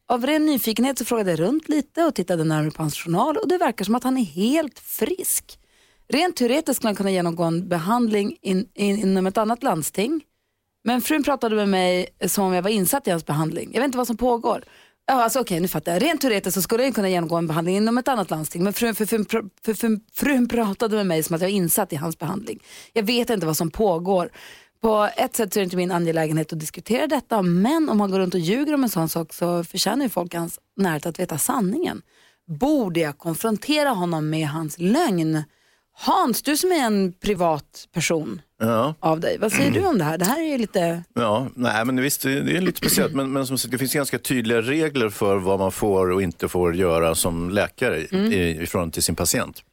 [0.07, 3.47] Av ren nyfikenhet så frågade jag runt lite och tittade närmare på hans journal och
[3.47, 5.59] det verkar som att han är helt frisk.
[6.09, 10.21] Rent teoretiskt skulle han kunna genomgå en behandling in, in, inom ett annat landsting.
[10.87, 13.69] Men frun pratade med mig som om jag var insatt i hans behandling.
[13.73, 14.63] Jag vet inte vad som pågår.
[15.07, 16.03] Ja, alltså, Okej, nu fattar jag.
[16.03, 18.63] Rent teoretiskt så skulle jag kunna genomgå en behandling inom ett annat landsting.
[18.63, 21.93] Men frun, för, frun, för, för, frun pratade med mig som att jag var insatt
[21.93, 22.59] i hans behandling.
[22.93, 24.29] Jag vet inte vad som pågår.
[24.81, 27.41] På ett sätt så är det inte min angelägenhet att diskutera detta.
[27.41, 30.33] Men om man går runt och ljuger om en sån sak så förtjänar ju folk
[30.33, 32.01] hans närhet att veta sanningen.
[32.47, 35.43] Borde jag konfrontera honom med hans lögn?
[35.99, 38.93] Hans, du som är en privat person Ja.
[38.99, 39.37] av dig.
[39.39, 40.17] Vad säger du om det här?
[40.17, 41.03] Det här är ju lite...
[41.13, 43.93] Ja, nej men visst det det är lite speciellt men, men som sagt, det finns
[43.93, 48.33] ganska tydliga regler för vad man får och inte får göra som läkare Mm.
[48.33, 49.63] i, i förhållande till sin patient.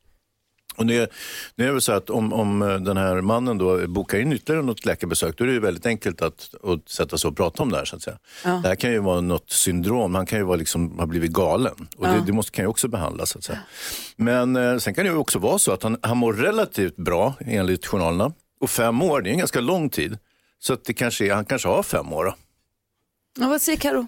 [0.76, 1.10] Och det,
[1.56, 4.84] det är väl så att om, om den här mannen då bokar in ytterligare något
[4.86, 7.76] läkarbesök då är det ju väldigt enkelt att, att sätta sig och prata om det
[7.78, 7.84] här.
[7.84, 8.18] Så att säga.
[8.44, 8.50] Ja.
[8.62, 11.88] Det här kan ju vara något syndrom, han kan ju vara liksom, ha blivit galen
[11.96, 12.12] och Ja.
[12.12, 13.30] det, det måste, kan ju också behandlas.
[13.30, 13.58] Så att säga.
[14.16, 17.34] Men eh, sen kan det ju också vara så att han, han mår relativt bra
[17.40, 20.18] enligt journalerna och fem år, det är en ganska lång tid.
[20.58, 22.24] Så att det kanske är, han kanske har fem år.
[22.24, 22.34] Då.
[23.40, 24.06] Ja, vad säger Karo?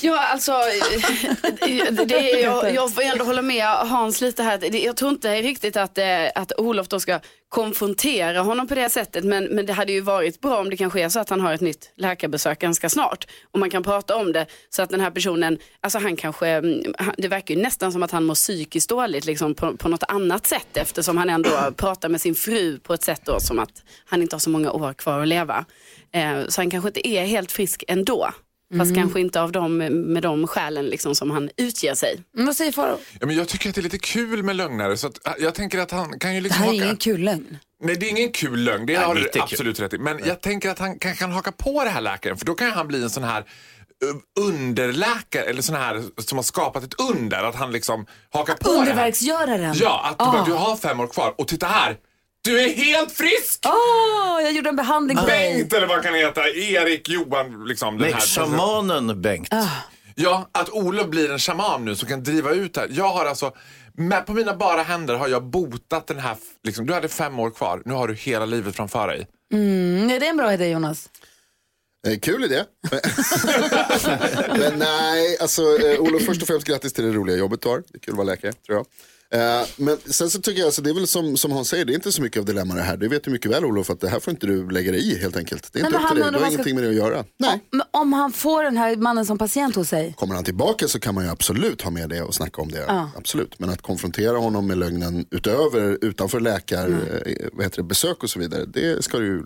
[0.00, 0.52] Ja, alltså,
[2.06, 4.84] det, jag, jag får ändå hålla med Hans lite här.
[4.84, 9.24] Jag tror inte riktigt att, eh, att Olof då ska konfrontera honom på det sättet.
[9.24, 11.54] Men, men det hade ju varit bra om det kanske är så att han har
[11.54, 13.26] ett nytt läkarbesök ganska snart.
[13.50, 16.94] Och man kan prata om det så att den här personen, alltså han kanske, mm,
[17.18, 20.46] det verkar ju nästan som att han mår psykiskt dåligt liksom på, på något annat
[20.46, 20.76] sätt.
[20.76, 24.34] Eftersom han ändå pratar med sin fru på ett sätt då som att han inte
[24.34, 25.64] har så många år kvar att leva.
[26.12, 28.30] Eh, så han kanske inte är helt frisk ändå.
[28.78, 28.94] Fast Mm.
[29.02, 29.76] kanske inte av dem,
[30.12, 32.20] med de skälen liksom som han utger sig.
[32.32, 32.98] Vad säger Farao?
[33.20, 34.96] Ja, men jag tycker att det är lite kul med lögnare.
[34.96, 36.84] Så att, jag tänker att han kan ju Det liksom här är haka...
[36.84, 37.58] ingen kul lögn.
[37.82, 38.86] Nej, det är ingen kul lögn.
[38.86, 39.42] Det Nej, har du kul.
[39.42, 39.98] absolut rätt i.
[39.98, 42.36] Men jag tänker att han kan, kan haka på det här läkaren.
[42.36, 46.42] För då kan han bli en sån här uh, underläkare eller sån här som har
[46.42, 47.42] skapat ett under.
[47.44, 48.80] Att han liksom hakar på det här.
[48.80, 49.74] Underverksgöraren.
[49.78, 50.32] Ja, att du, Ah.
[50.32, 51.34] bara, du har fem år kvar.
[51.38, 51.96] Och titta här!
[52.46, 53.60] Du är helt frisk!
[53.66, 55.54] Åh, jag gjorde en behandling på dig.
[55.54, 56.48] Bengt eller vad kan han heta?
[56.48, 57.96] Erik, Johan, liksom.
[57.96, 58.20] Nej, den här.
[58.20, 59.48] shamanen Bengt.
[59.50, 59.68] Ah.
[60.14, 62.88] Ja, att Olof blir en shaman nu som kan driva ut det här.
[62.92, 63.52] Jag har alltså,
[63.94, 67.50] med, på mina bara händer har jag botat den här, liksom, du hade fem år
[67.50, 69.26] kvar, nu har du hela livet framför dig.
[69.52, 71.08] Mm, är det en bra idé Jonas?
[72.06, 72.64] Eh, kul idé.
[74.58, 77.78] Men nej, alltså eh, Olof först och främst grattis till det roliga jobbet du har.
[77.88, 78.86] Det är kul att vara läkare tror jag.
[79.30, 81.92] Eh, men sen så tycker jag, alltså, det är väl som, som han säger, det
[81.92, 82.96] är inte så mycket av dilemma det här.
[82.96, 85.18] Du vet ju mycket väl Olof att det här får inte du lägga dig i
[85.18, 85.72] helt enkelt.
[85.72, 86.88] Det är Nej, inte men upp till dig, du har vad ska- ingenting med det
[86.90, 87.24] att göra.
[87.38, 87.60] Nej.
[87.70, 90.14] Men om han får den här mannen som patient hos sig?
[90.18, 92.84] Kommer han tillbaka så kan man ju absolut ha med det och snacka om det.
[92.88, 93.10] Ja.
[93.16, 93.58] Absolut.
[93.58, 97.00] Men att konfrontera honom med lögnen utöver, utanför läkar, Mm.
[97.52, 99.42] vad heter det, besök och så vidare, det ska du ju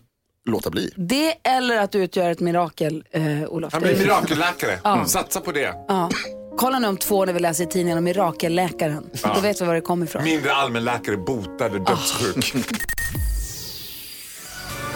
[0.50, 0.92] låta bli.
[0.96, 3.72] Det eller att du utgör ett mirakel, eh, Olof.
[3.72, 4.78] Han Det- blir mirakelläkare.
[4.84, 5.04] Ja.
[5.06, 5.74] Satsa på det.
[5.88, 6.10] Ja.
[6.56, 9.10] Kolla nu om två år när vi läser i tidningen om mirakelläkaren.
[9.22, 9.32] Ja.
[9.34, 10.24] Då vet vi var det kommer ifrån.
[10.24, 12.54] Mindre allmänläkare botade dödssjuk.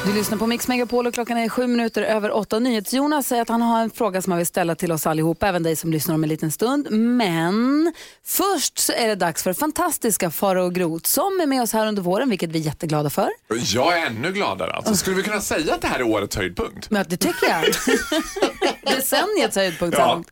[0.06, 2.58] Du lyssnar på Mix Megapol och klockan är sju minuter över åtta.
[2.58, 5.62] NyhetsJonas säger att han har en fråga som han vill ställa till oss allihop, även
[5.62, 6.90] dig som lyssnar om en liten stund.
[6.90, 7.92] Men
[8.26, 12.02] först så är det dags för fantastiska Farao Groth som är med oss här under
[12.02, 13.28] våren, vilket vi är jätteglada för.
[13.74, 14.72] Jag är ännu gladare.
[14.72, 16.90] Alltså, skulle vi kunna säga att det här är årets höjdpunkt?
[16.90, 17.64] Men det tycker jag.
[18.96, 20.22] Decenniets höjdpunkt Ja.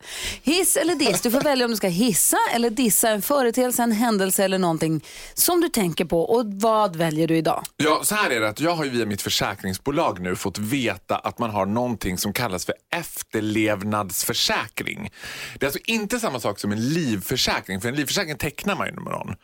[0.43, 1.21] Hiss eller diss?
[1.21, 5.03] Du får välja om du ska hissa eller dissa en företeelse, en händelse eller någonting
[5.33, 6.21] som du tänker på.
[6.21, 7.63] Och vad väljer du idag?
[7.77, 9.21] Ja, så här är det att jag har ju via mitt
[9.63, 15.11] försäkringsbolag nu fått veta att man har någonting som kallas för efterlevnadsförsäkring.
[15.59, 18.93] Det är alltså inte samma sak som en livförsäkring, för en livförsäkring tecknar man ju
[18.93, 19.35] med någon.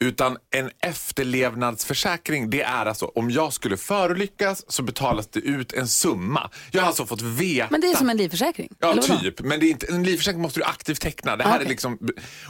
[0.00, 5.88] Utan en efterlevnadsförsäkring, det är alltså om jag skulle förolyckas så betalas det ut en
[5.88, 6.50] summa.
[6.70, 8.68] Jag har alltså fått veta Men det är som en livförsäkring.
[8.78, 9.40] Ja, typ.
[9.40, 11.36] Men det är inte, en livförsäkring måste du aktivt teckna.
[11.36, 11.66] Det här Okej.
[11.66, 11.98] är liksom,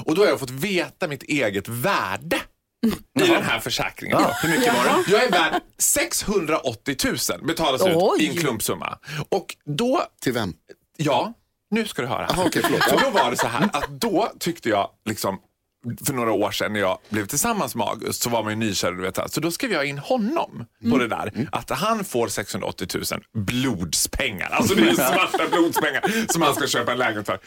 [0.05, 2.41] och då har jag fått veta mitt eget värde
[3.21, 4.19] i den här försäkringen.
[4.21, 5.11] Ja, hur mycket var det?
[5.13, 8.17] Jag är värd 680 000 betalas Oj.
[8.17, 8.99] ut i en klumpsumma.
[9.29, 10.55] Och då, Till vem?
[10.97, 11.33] ja,
[11.71, 12.27] nu ska du höra.
[12.27, 12.85] Aha, okej, förlåt.
[12.85, 15.39] För då var det så här att då tyckte jag liksom
[16.07, 18.93] för några år sedan när jag blev tillsammans med August så var man ju nykär.
[18.93, 21.49] Du vet, så då skrev jag in honom på det där.
[21.53, 22.89] Att han får 680
[23.35, 24.49] 000 blodspengar.
[24.51, 27.39] Alltså det är svarta blodspengar som han ska köpa en lägenhet för.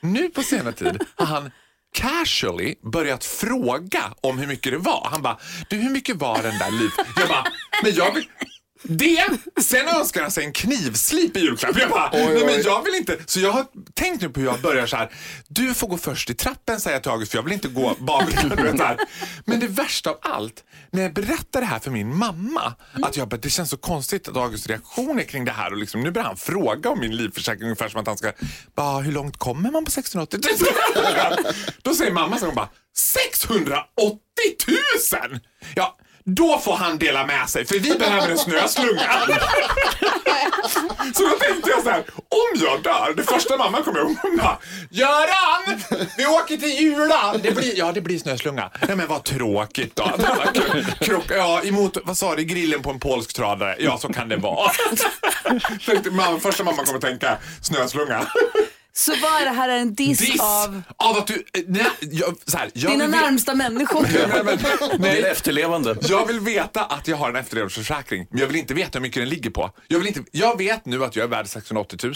[0.00, 1.50] Nu på senare tid har han
[1.94, 5.08] casually börjat fråga om hur mycket det var.
[5.10, 5.38] Han bara,
[5.70, 6.90] du hur mycket var den där liv?
[7.16, 7.44] Jag bara,
[7.82, 8.24] men jag vill...
[8.84, 9.26] Det!
[9.60, 11.78] Sen önskar han sig en knivslip i julklapp.
[11.78, 13.18] Jag bara, nej men jag vill inte.
[13.26, 15.10] Så jag har tänkt nu på hur jag börjar så här.
[15.48, 17.96] Du får gå först i trappen säger jag till August för jag vill inte gå
[18.80, 18.98] här.
[19.44, 23.28] Men det värsta av allt, när jag berättar det här för min mamma, att jag
[23.28, 26.26] bara, det känns så konstigt att Augusts reaktioner kring det här och liksom, nu börjar
[26.26, 28.32] han fråga om min livförsäkring ungefär som att han ska,
[28.74, 30.40] bara, hur långt kommer man på 680
[30.94, 31.54] 000?
[31.82, 34.18] Då säger mamma så hon bara, 680
[35.30, 35.40] 000!
[35.74, 39.12] Ja, då får han dela med sig för vi behöver en snöslunga.
[41.14, 44.36] Så då tänkte jag så här, om jag dör, det första mamma kommer ihåg, hon
[44.36, 44.58] bara,
[44.90, 45.80] Göran!
[46.16, 47.34] Vi åker till Jula!
[47.42, 48.70] Det blir, ja, det blir snöslunga.
[48.86, 50.12] Nej men vad tråkigt då.
[51.00, 53.76] Krock, ja, emot, vad sa du, grillen på en polsk tradare.
[53.78, 54.70] Ja, så kan det vara.
[55.86, 58.26] Tänkte, mamma, första mamma kommer tänka, snöslunga.
[58.96, 62.56] Så vad är det här en diss, Diss av av att du, nej, jag, så
[62.58, 64.02] här, jag dina vill närmsta människor?
[64.12, 64.58] Nej, men,
[65.02, 65.96] Det är nej, efterlevande.
[66.08, 69.20] jag vill veta att jag har en efterlevnadsförsäkring, men jag vill inte veta hur mycket
[69.22, 69.70] den ligger på.
[69.88, 72.14] Jag, vill inte, jag vet nu att jag är värd 680 000.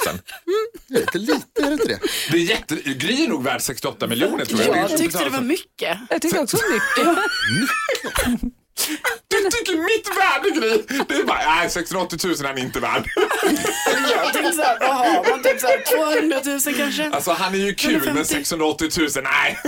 [0.88, 1.98] Lite, lite, är det inte det?
[2.30, 4.76] Det är jätte, Gry är nog värd 68 miljoner tror jag.
[4.76, 5.98] Jag tyckte det var mycket.
[6.10, 7.18] Jag tyckte också mycket.
[9.44, 11.04] Du tycker mitt värde Gry!
[11.08, 13.04] Det är bara, nej 680 000 är han inte värd.
[14.10, 15.42] Jag tänkte såhär, vad har man?
[15.42, 15.82] Typ såhär
[16.18, 17.10] 200 000 kanske?
[17.10, 18.34] Alltså han är ju kul men 150.
[18.34, 19.58] 680 000, nej.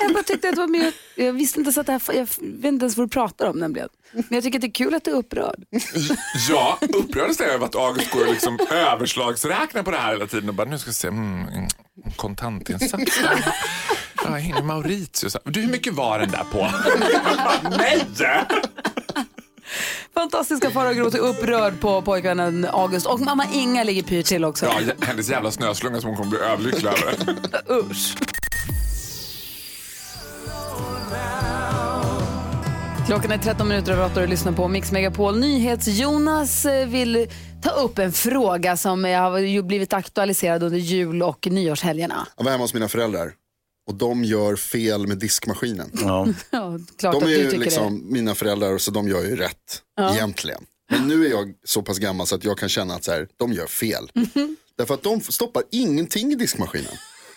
[0.00, 2.26] Jag bara tyckte att det var mer, jag visste inte så att det här, jag
[2.40, 3.88] vet inte ens vad du pratar om nämligen.
[4.12, 5.64] Men jag tycker att det är kul att du är upprörd.
[6.50, 10.48] Ja, upprördes jag över att August går och liksom överslagsräknar på det här hela tiden
[10.48, 11.46] och bara, nu ska vi se, mm,
[12.16, 13.20] kontantinsats.
[14.24, 15.36] Ja, Mauritius.
[15.44, 16.70] Du, hur mycket var den där på?
[17.78, 18.06] Nej!
[20.14, 24.66] Fantastiska Farao Groth är upprörd på pojkvännen August och mamma Inga ligger pyrt till också.
[24.66, 27.36] Ja, hennes jävla snöslunga som hon kommer bli överlycklig över.
[27.90, 28.16] Usch.
[33.06, 35.38] Klockan är 13 minuter över 8 och du lyssnar på Mix Megapol.
[35.38, 37.26] NyhetsJonas eh, vill
[37.62, 42.26] ta upp en fråga som eh, har blivit aktualiserad under jul och nyårshelgerna.
[42.36, 43.32] Jag var hemma hos mina föräldrar
[43.92, 45.90] och de gör fel med diskmaskinen.
[45.94, 46.28] Ja.
[46.50, 49.82] Ja, klart De att är du ju liksom mina föräldrar så de gör ju rätt
[50.12, 50.64] egentligen.
[50.90, 53.28] Men nu är jag så pass gammal så att jag kan känna att så här,
[53.36, 54.10] de gör fel.
[54.14, 54.56] Mhm.
[54.76, 56.92] Därför att de stoppar ingenting i diskmaskinen.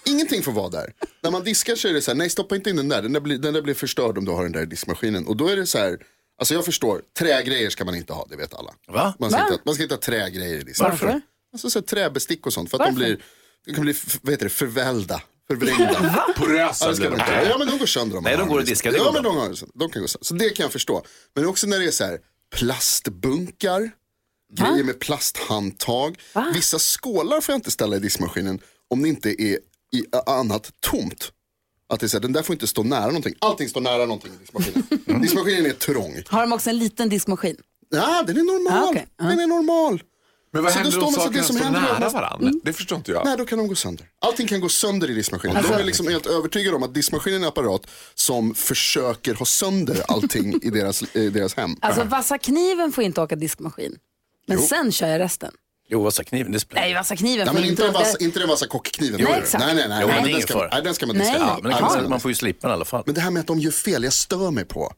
[0.06, 0.94] Ingenting får vara där.
[1.24, 3.02] När man diskar så är det så här, nej stoppa inte in den där.
[3.02, 5.28] Den där, blir, den där blir förstörd om du har den där i diskmaskinen.
[5.28, 6.00] Och då är det så här,
[6.39, 8.74] alltså jag förstår, trägrejer ska man inte ha, det vet alla.
[8.88, 9.13] Va?
[9.20, 9.48] Man ska, Va?
[9.52, 11.13] inte, man ska inte ha trägrejer i diskmaskinen.
[11.13, 11.22] Varför?
[11.54, 12.70] Alltså så här, träbestick och sånt.
[12.70, 13.24] För att de blir,
[13.65, 15.22] de kan bli, vad heter det, förvällda.
[15.48, 16.26] Förvrängda.
[16.38, 17.42] Porösa ska de blir inte.
[17.44, 17.50] de.
[17.50, 18.92] Ja men de går sönder om Nej, man de har går dem att i diska,
[18.92, 19.04] disken.
[19.04, 20.26] det Ja går men de, har, de kan gå sönder.
[20.26, 21.04] Så det kan jag förstå.
[21.36, 22.20] Men också när det är så här
[22.56, 23.92] plastbunkar,
[24.54, 26.18] grejer med plasthandtag.
[26.54, 29.60] Vissa skålar får jag inte ställa i diskmaskinen om det inte är
[29.94, 31.32] i annat tomt.
[31.90, 33.36] Att det är så här, den där får inte stå nära någonting.
[33.40, 34.84] Allting står nära någonting i diskmaskinen.
[35.22, 36.22] diskmaskinen är trång.
[36.28, 37.58] Har de också en liten diskmaskin?
[37.90, 38.84] Ja, den är normal.
[38.84, 39.08] Ah, okej.
[39.18, 39.26] Ja.
[39.26, 40.04] Den är normal.
[40.56, 42.52] Men vad Så händer då om sakerna som står händer är nära att- varandra?
[42.63, 43.26] Det förstår inte jag.
[43.26, 44.06] Nej, då kan de gå sönder.
[44.22, 45.63] Allting kan gå sönder i diskmaskinen.
[45.63, 47.82] De är liksom helt övertygade om att diskmaskinen är en apparat
[48.13, 51.76] som försöker ha sönder allting i deras, i deras hem.
[51.82, 53.98] Alltså vassa kniven får inte åka diskmaskin.
[54.48, 55.52] Men sen kör jag resten.
[55.89, 58.50] Jo, vassa kniven, det spelar Nej, vassa kniven Nej, men inte inte vassa, inte den
[58.50, 59.22] vassa kockkniven.
[59.24, 59.65] Nej, exakt.
[59.65, 61.32] nej, nej, nej, Jo, nej, men den, ska, nej, den ska man diska.
[61.32, 61.41] Nej.
[61.41, 63.04] Ja, Ja, men kan man, man får ju slippa den i alla fall.
[63.06, 64.94] Men det här med att de gör fel, jag stör mig på.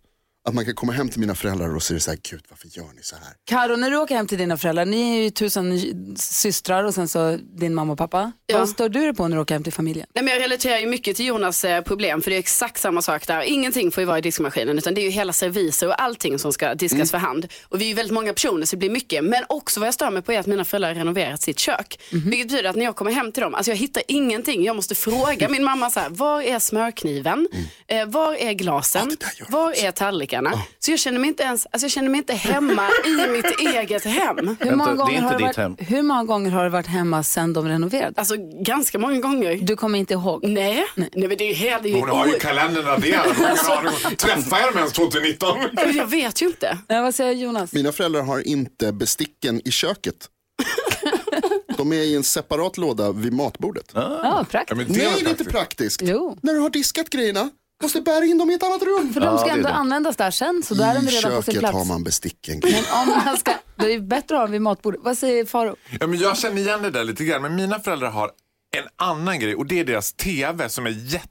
[0.47, 2.93] Att man kan komma hem till mina föräldrar och säga så här, gud varför gör
[2.95, 3.33] ni så här?
[3.45, 5.79] Karo, när du åker hem till dina föräldrar, ni är ju tusen
[6.17, 8.31] systrar och sen så din mamma och pappa.
[8.45, 8.59] Ja.
[8.59, 10.07] Vad stör du dig på när du åker hem till familjen?
[10.15, 13.01] Nej, men jag relaterar ju mycket till Jonas eh, problem för det är exakt samma
[13.01, 13.41] sak där.
[13.41, 16.53] Ingenting får ju vara i diskmaskinen utan det är ju hela serviser och allting som
[16.53, 17.47] ska diskas för hand.
[17.63, 19.23] Och vi är ju väldigt många personer så det blir mycket.
[19.23, 21.99] Men också vad jag stör mig på är att mina föräldrar har renoverat sitt kök.
[22.11, 24.63] Vilket betyder att när jag kommer hem till dem, alltså jag hittar ingenting.
[24.63, 27.47] Jag måste fråga min mamma så här, var är smörkniven?
[27.87, 29.09] Eh, var är glasen?
[29.09, 29.73] det där gör var
[30.37, 30.63] är tallrikarna?
[30.79, 34.03] Så jag känner mig inte ens, alltså jag känner mig inte hemma i mitt eget
[34.05, 34.57] hem.
[34.59, 35.75] Hur många, gånger har du varit, hem.
[35.79, 38.13] hur många gånger har du varit hemma sen de renoverade?
[38.17, 39.55] Alltså ganska många gånger.
[39.61, 40.43] Du kommer inte ihåg?
[40.47, 41.83] Nej, nej men det är ju helt...
[41.83, 43.25] det är ju Hon har ju kalendern raderad.
[44.17, 45.57] Träffar jag dem ens 2019?
[45.95, 46.77] Jag vet ju inte.
[46.89, 47.73] Nej, vad säger Jonas?
[47.73, 50.15] Mina föräldrar har inte besticken i köket.
[51.77, 53.91] De är i en separat låda vid matbordet.
[53.93, 54.77] Ja, Ja, praktiskt.
[54.77, 55.51] men det Nej, är det är inte praktiskt.
[55.51, 56.01] praktiskt.
[56.05, 56.37] Jo.
[56.41, 57.49] När du har diskat grejerna,
[57.83, 59.13] måste bära in dem i ett annat rum.
[59.13, 59.73] För de ska ändå det.
[59.73, 61.73] användas där sen, så då är de I redan på sin köket plats.
[61.77, 62.61] har man besticken.
[62.63, 62.73] Men
[63.07, 65.01] om man ska, det är bättre att ha dem vid matbordet.
[65.03, 65.75] Vad säger Faro?
[65.99, 67.41] Ja, men jag känner igen det där lite grann.
[67.41, 68.31] Men mina föräldrar har
[68.77, 71.27] en annan grej och det är deras TV som är jätte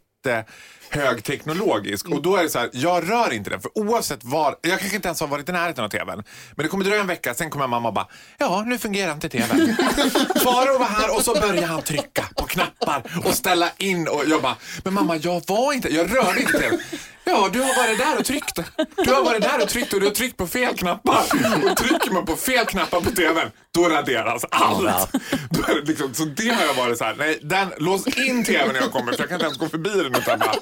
[0.91, 4.79] högteknologisk och då är det så här, jag rör inte den för oavsett var, jag
[4.79, 6.23] kanske inte ens har varit i närheten av tvn,
[6.57, 8.09] men det kommer dröja en vecka, sen kommer mamma och bara,
[8.39, 9.77] ja nu fungerar inte tvn.
[10.45, 14.43] Farao var här och så börjar han trycka på knappar och ställa in och jag
[14.43, 16.79] bara, men mamma jag var inte, jag rörde inte tvn.
[17.31, 18.57] Ja, du har varit där och tryckt.
[18.97, 21.23] Du har varit där och tryckt och du har tryckt på fel knappar.
[21.71, 25.12] Och trycker man på fel knappar på tvn, då raderas allt.
[25.51, 28.73] Då det liksom, så det har jag varit så här, nej, den, lås in tvn
[28.73, 30.55] när jag kommer för jag kan inte ens gå förbi den utan bara,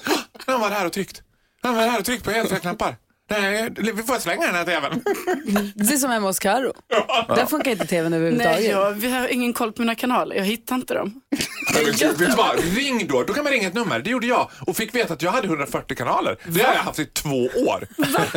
[0.46, 1.22] han var där och tryckt.
[1.62, 2.96] Han var där och tryckt på helt fel knappar.
[3.30, 5.02] Nej, vi får slänga den här tvn.
[5.74, 6.72] Det är som hemma hos Karo.
[7.28, 8.60] Där funkar inte tvn överhuvudtaget.
[8.60, 10.36] Nej, jag, vi har ingen koll på mina kanaler.
[10.36, 11.20] Jag hittar inte dem.
[11.74, 12.60] Men vet du vad?
[12.76, 13.22] Ring då.
[13.22, 13.98] Då kan man ringa ett nummer.
[13.98, 16.36] Det gjorde jag och fick veta att jag hade 140 kanaler.
[16.46, 17.88] Det har jag haft i två år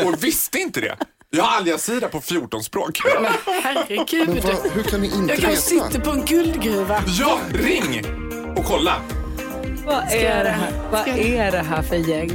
[0.06, 0.98] och visste inte det.
[1.30, 3.00] Jag har Al Jazeera på 14 språk.
[3.22, 3.32] Men
[3.64, 4.28] herregud.
[4.30, 7.04] Men vad, hur kan ni inte Jag kanske sitter på en guldgruva.
[7.20, 8.06] Ja, ring
[8.58, 9.02] och kolla.
[9.88, 12.28] Vad är det här, vad är det här för gäng?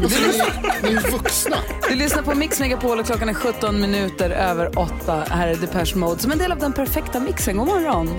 [0.83, 1.57] Ni är vuxna.
[1.89, 5.25] du lyssnar på Mix Megapol och klockan är 17 minuter över 8.
[5.31, 7.57] Här är Depeche Mode som en del av den perfekta mixen.
[7.57, 8.19] God morgon.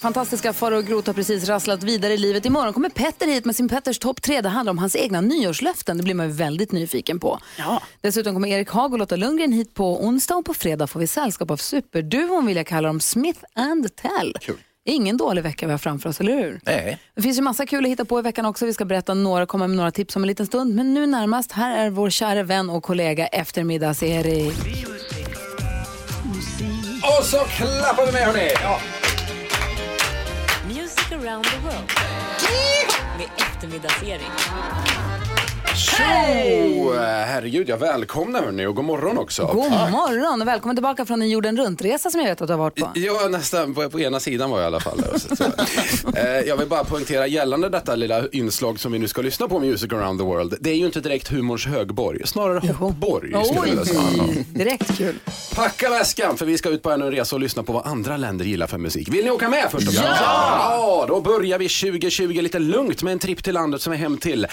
[0.00, 2.46] Fantastiska Farao Groth har precis rasslat vidare i livet.
[2.46, 4.40] Imorgon kommer Petter hit med sin Petters topp 3.
[4.40, 5.96] Det handlar om hans egna nyårslöften.
[5.96, 7.38] Det blir man ju väldigt nyfiken på.
[7.58, 7.82] Ja.
[8.00, 11.06] Dessutom kommer Erik Hag och Lotta Lundgren hit på onsdag och på fredag får vi
[11.06, 14.36] sällskap av superduon vill jag kalla dem Smith and Tell.
[14.40, 14.56] Kul.
[14.84, 16.60] Ingen dålig vecka vi har framför oss, eller hur?
[16.62, 16.98] Nej.
[17.14, 18.66] Det finns ju massa kul att hitta på i veckan också.
[18.66, 20.74] Vi ska berätta några, komma med några tips om en liten stund.
[20.74, 24.54] Men nu närmast, här är vår kära vän och kollega eftermiddags-Erik.
[27.18, 28.50] Och så klappar vi med hörni.
[28.62, 28.78] Ja.
[30.68, 31.90] Music around the world.
[33.18, 34.20] Med eftermiddagsserie.
[35.80, 36.92] Tjo!
[37.26, 39.46] Herregud, jag välkomnar hörni och god morgon också.
[39.46, 42.58] God morgon och välkommen tillbaka från en jorden runt-resa som jag vet att du har
[42.58, 42.90] varit på.
[42.94, 43.74] Ja, nästan.
[43.74, 45.04] På, på ena sidan var jag i alla fall.
[46.16, 49.58] Eh, jag vill bara poängtera gällande detta lilla inslag som vi nu ska lyssna på,
[49.60, 50.54] Music around the world.
[50.60, 53.44] Det är ju inte direkt humorns högborg, snarare hoppborg.
[53.44, 53.86] skulle jag
[54.28, 55.14] Oj, direkt kul.
[55.54, 58.44] Packa väskan för vi ska ut på en resa och lyssna på vad andra länder
[58.44, 59.08] gillar för musik.
[59.08, 60.20] Vill ni åka med först och främst?
[60.20, 61.04] Ja!
[61.08, 64.46] Då börjar vi 2020 lite lugnt med en tripp till landet som är hem till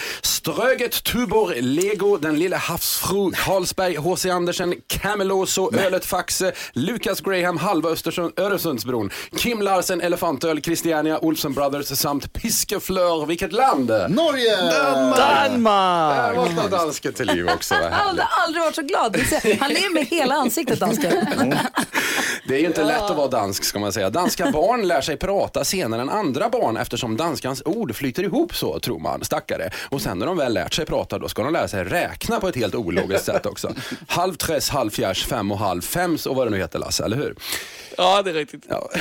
[0.47, 4.29] Ströget, Tuborg, Lego, Den lilla havsfru, Carlsberg, H.C.
[4.29, 11.87] Andersen, Cameloso, Ölet Faxe, Lucas Graham, Halva Östersund, Öresundsbron, Kim Larsen, Elefantöl, Christiania, Olsen Brothers
[11.87, 13.25] samt Piskeflör.
[13.25, 13.87] Vilket land?
[14.09, 14.55] Norge!
[14.55, 16.37] Där Danmark!
[16.37, 17.75] vaknade dansken till liv också.
[17.75, 19.17] Jag har aldrig, varit så glad.
[19.59, 21.13] Han ler med hela ansiktet, dansken.
[22.47, 24.09] Det är ju inte lätt att vara dansk ska man säga.
[24.09, 28.79] Danska barn lär sig prata senare än andra barn eftersom danskans ord flyter ihop så
[28.79, 29.69] tror man, stackare.
[29.89, 32.47] Och sen när de väl lärt sig prata då ska de lära sig räkna på
[32.47, 33.73] ett helt ologiskt sätt också.
[34.07, 37.17] Halv tres, halv fjärs, fem och halv, fems och vad det nu heter Lasse, eller
[37.17, 37.35] hur?
[37.97, 38.65] Ja, det är riktigt.
[38.69, 38.89] Ja.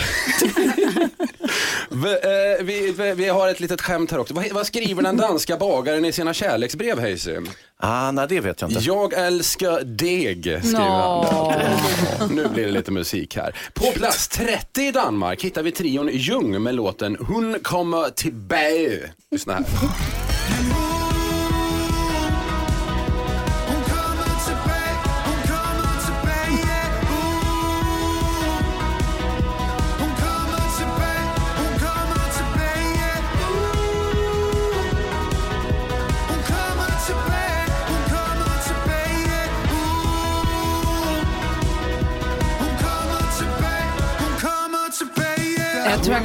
[1.91, 4.35] vi, eh, vi, vi, vi har ett litet skämt här också.
[4.35, 7.29] Vad, vad skriver den danska bagaren i sina kärleksbrev, Hayes?
[7.79, 8.85] Ah, nej, det vet jag inte.
[8.85, 11.53] Jag älskar deg, skriver Nå.
[12.19, 12.29] han.
[12.29, 13.57] Nu blir det lite musik här.
[13.75, 18.57] På plats 30 i Danmark hittar vi trion Ljung med låten Hon kommer tillbaka.
[19.31, 19.65] Lyssna här.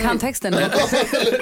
[0.01, 0.59] kan texten nu.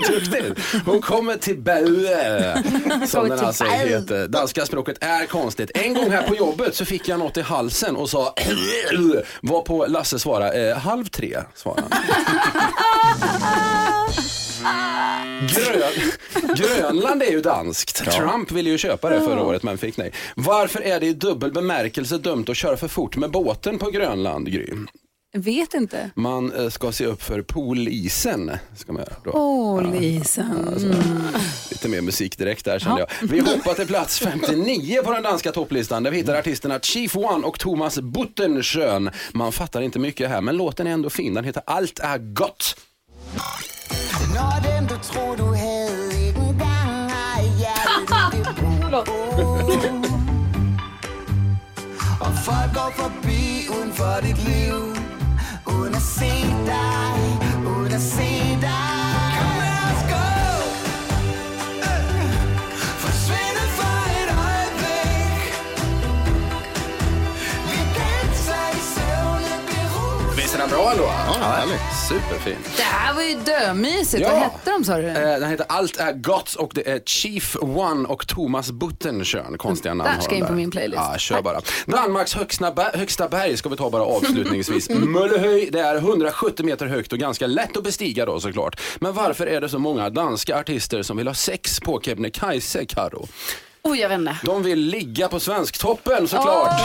[0.08, 0.60] Duktigt.
[0.86, 2.64] Hon kommer tillbaka.
[3.08, 4.28] Som Kommer den alltså heter.
[4.28, 5.72] Danska språket är konstigt.
[5.74, 8.34] En gång här på jobbet så fick jag något i halsen och sa
[9.42, 12.04] var på Lasse svara eh, halv tre svarade han.
[15.48, 16.12] Grön,
[16.56, 18.12] Grönland är ju danskt.
[18.12, 20.12] Trump ville ju köpa det förra året men fick nej.
[20.36, 24.52] Varför är det i dubbel bemärkelse dumt att köra för fort med båten på Grönland,
[24.52, 24.74] Gry?
[25.34, 26.12] Vet inte.
[26.16, 28.52] Man eh, ska se upp för polisen.
[28.76, 29.32] Ska man göra då.
[29.32, 30.68] Åh, Lisen.
[30.78, 30.98] Mm.
[31.70, 33.28] Lite mer musik direkt där kände jag.
[33.28, 37.48] Vi hoppar till plats 59 på den danska topplistan där vi hittar artisterna Chief One
[37.48, 39.10] och Thomas Buttenschön.
[39.34, 41.34] Man fattar inte mycket här men låten är ändå fin.
[41.34, 42.76] Den heter Allt är gott.
[52.22, 54.89] Og folk går forbi uden for dit liv
[56.00, 58.49] Uden at se dig,
[70.80, 71.04] bra ändå.
[71.42, 71.64] Ja,
[72.10, 72.58] Superfin.
[72.78, 74.24] Det här var ju dömysigt.
[74.24, 74.30] Ja.
[74.30, 75.08] Vad hette de sa du?
[75.08, 79.58] Eh, Den heter Allt är gott och det är Chief One och Thomas Buttenschön.
[79.58, 81.02] Konstiga namn Där har ska in på min playlist.
[81.12, 81.62] Ja, kör bara.
[81.86, 84.90] Danmarks högsta, högsta berg ska vi ta bara avslutningsvis.
[84.90, 88.82] Möllehöj, det är 170 meter högt och ganska lätt att bestiga då såklart.
[89.00, 93.28] Men varför är det så många danska artister som vill ha sex på Kebnekaise, Karo?
[93.82, 94.38] Oj, jag vet inte.
[94.44, 96.82] De vill ligga på Svensktoppen såklart.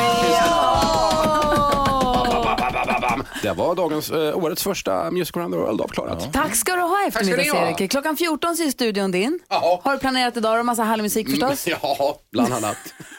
[3.45, 6.33] Det var dagens, eh, årets första Music around the world avklarat.
[6.33, 7.59] Tack ska du ha Tack ska ni ha.
[7.59, 7.91] eftermiddags-Erik.
[7.91, 9.41] Klockan 14 så är studion din.
[9.49, 10.59] Har du planerat idag?
[10.59, 11.67] Du massa härlig musik förstås?
[11.67, 12.77] Ja, bland annat.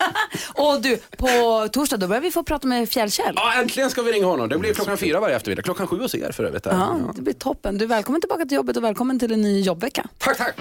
[0.54, 1.28] Och du, på
[1.72, 3.34] torsdag då börjar vi få prata med Fjällkäll.
[3.36, 4.50] Ja, äntligen ska vi ringa honom.
[4.50, 5.62] Det blir klockan fyra varje eftermiddag.
[5.62, 6.66] Klockan sju hos er för övrigt.
[6.66, 7.78] Ja, det blir toppen.
[7.78, 10.08] Du välkommen tillbaka till jobbet och välkommen till en ny jobbvecka.
[10.18, 10.56] Tack, tack.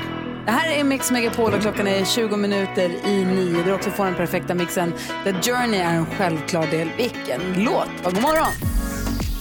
[0.46, 3.62] Det här är Mix Megapol och klockan är 20 minuter i nio.
[3.64, 4.94] Du också får den perfekta mixen.
[5.24, 6.88] The Journey är en självklar del.
[6.96, 7.88] Vilken låt!
[8.02, 8.83] Ja, God morgon!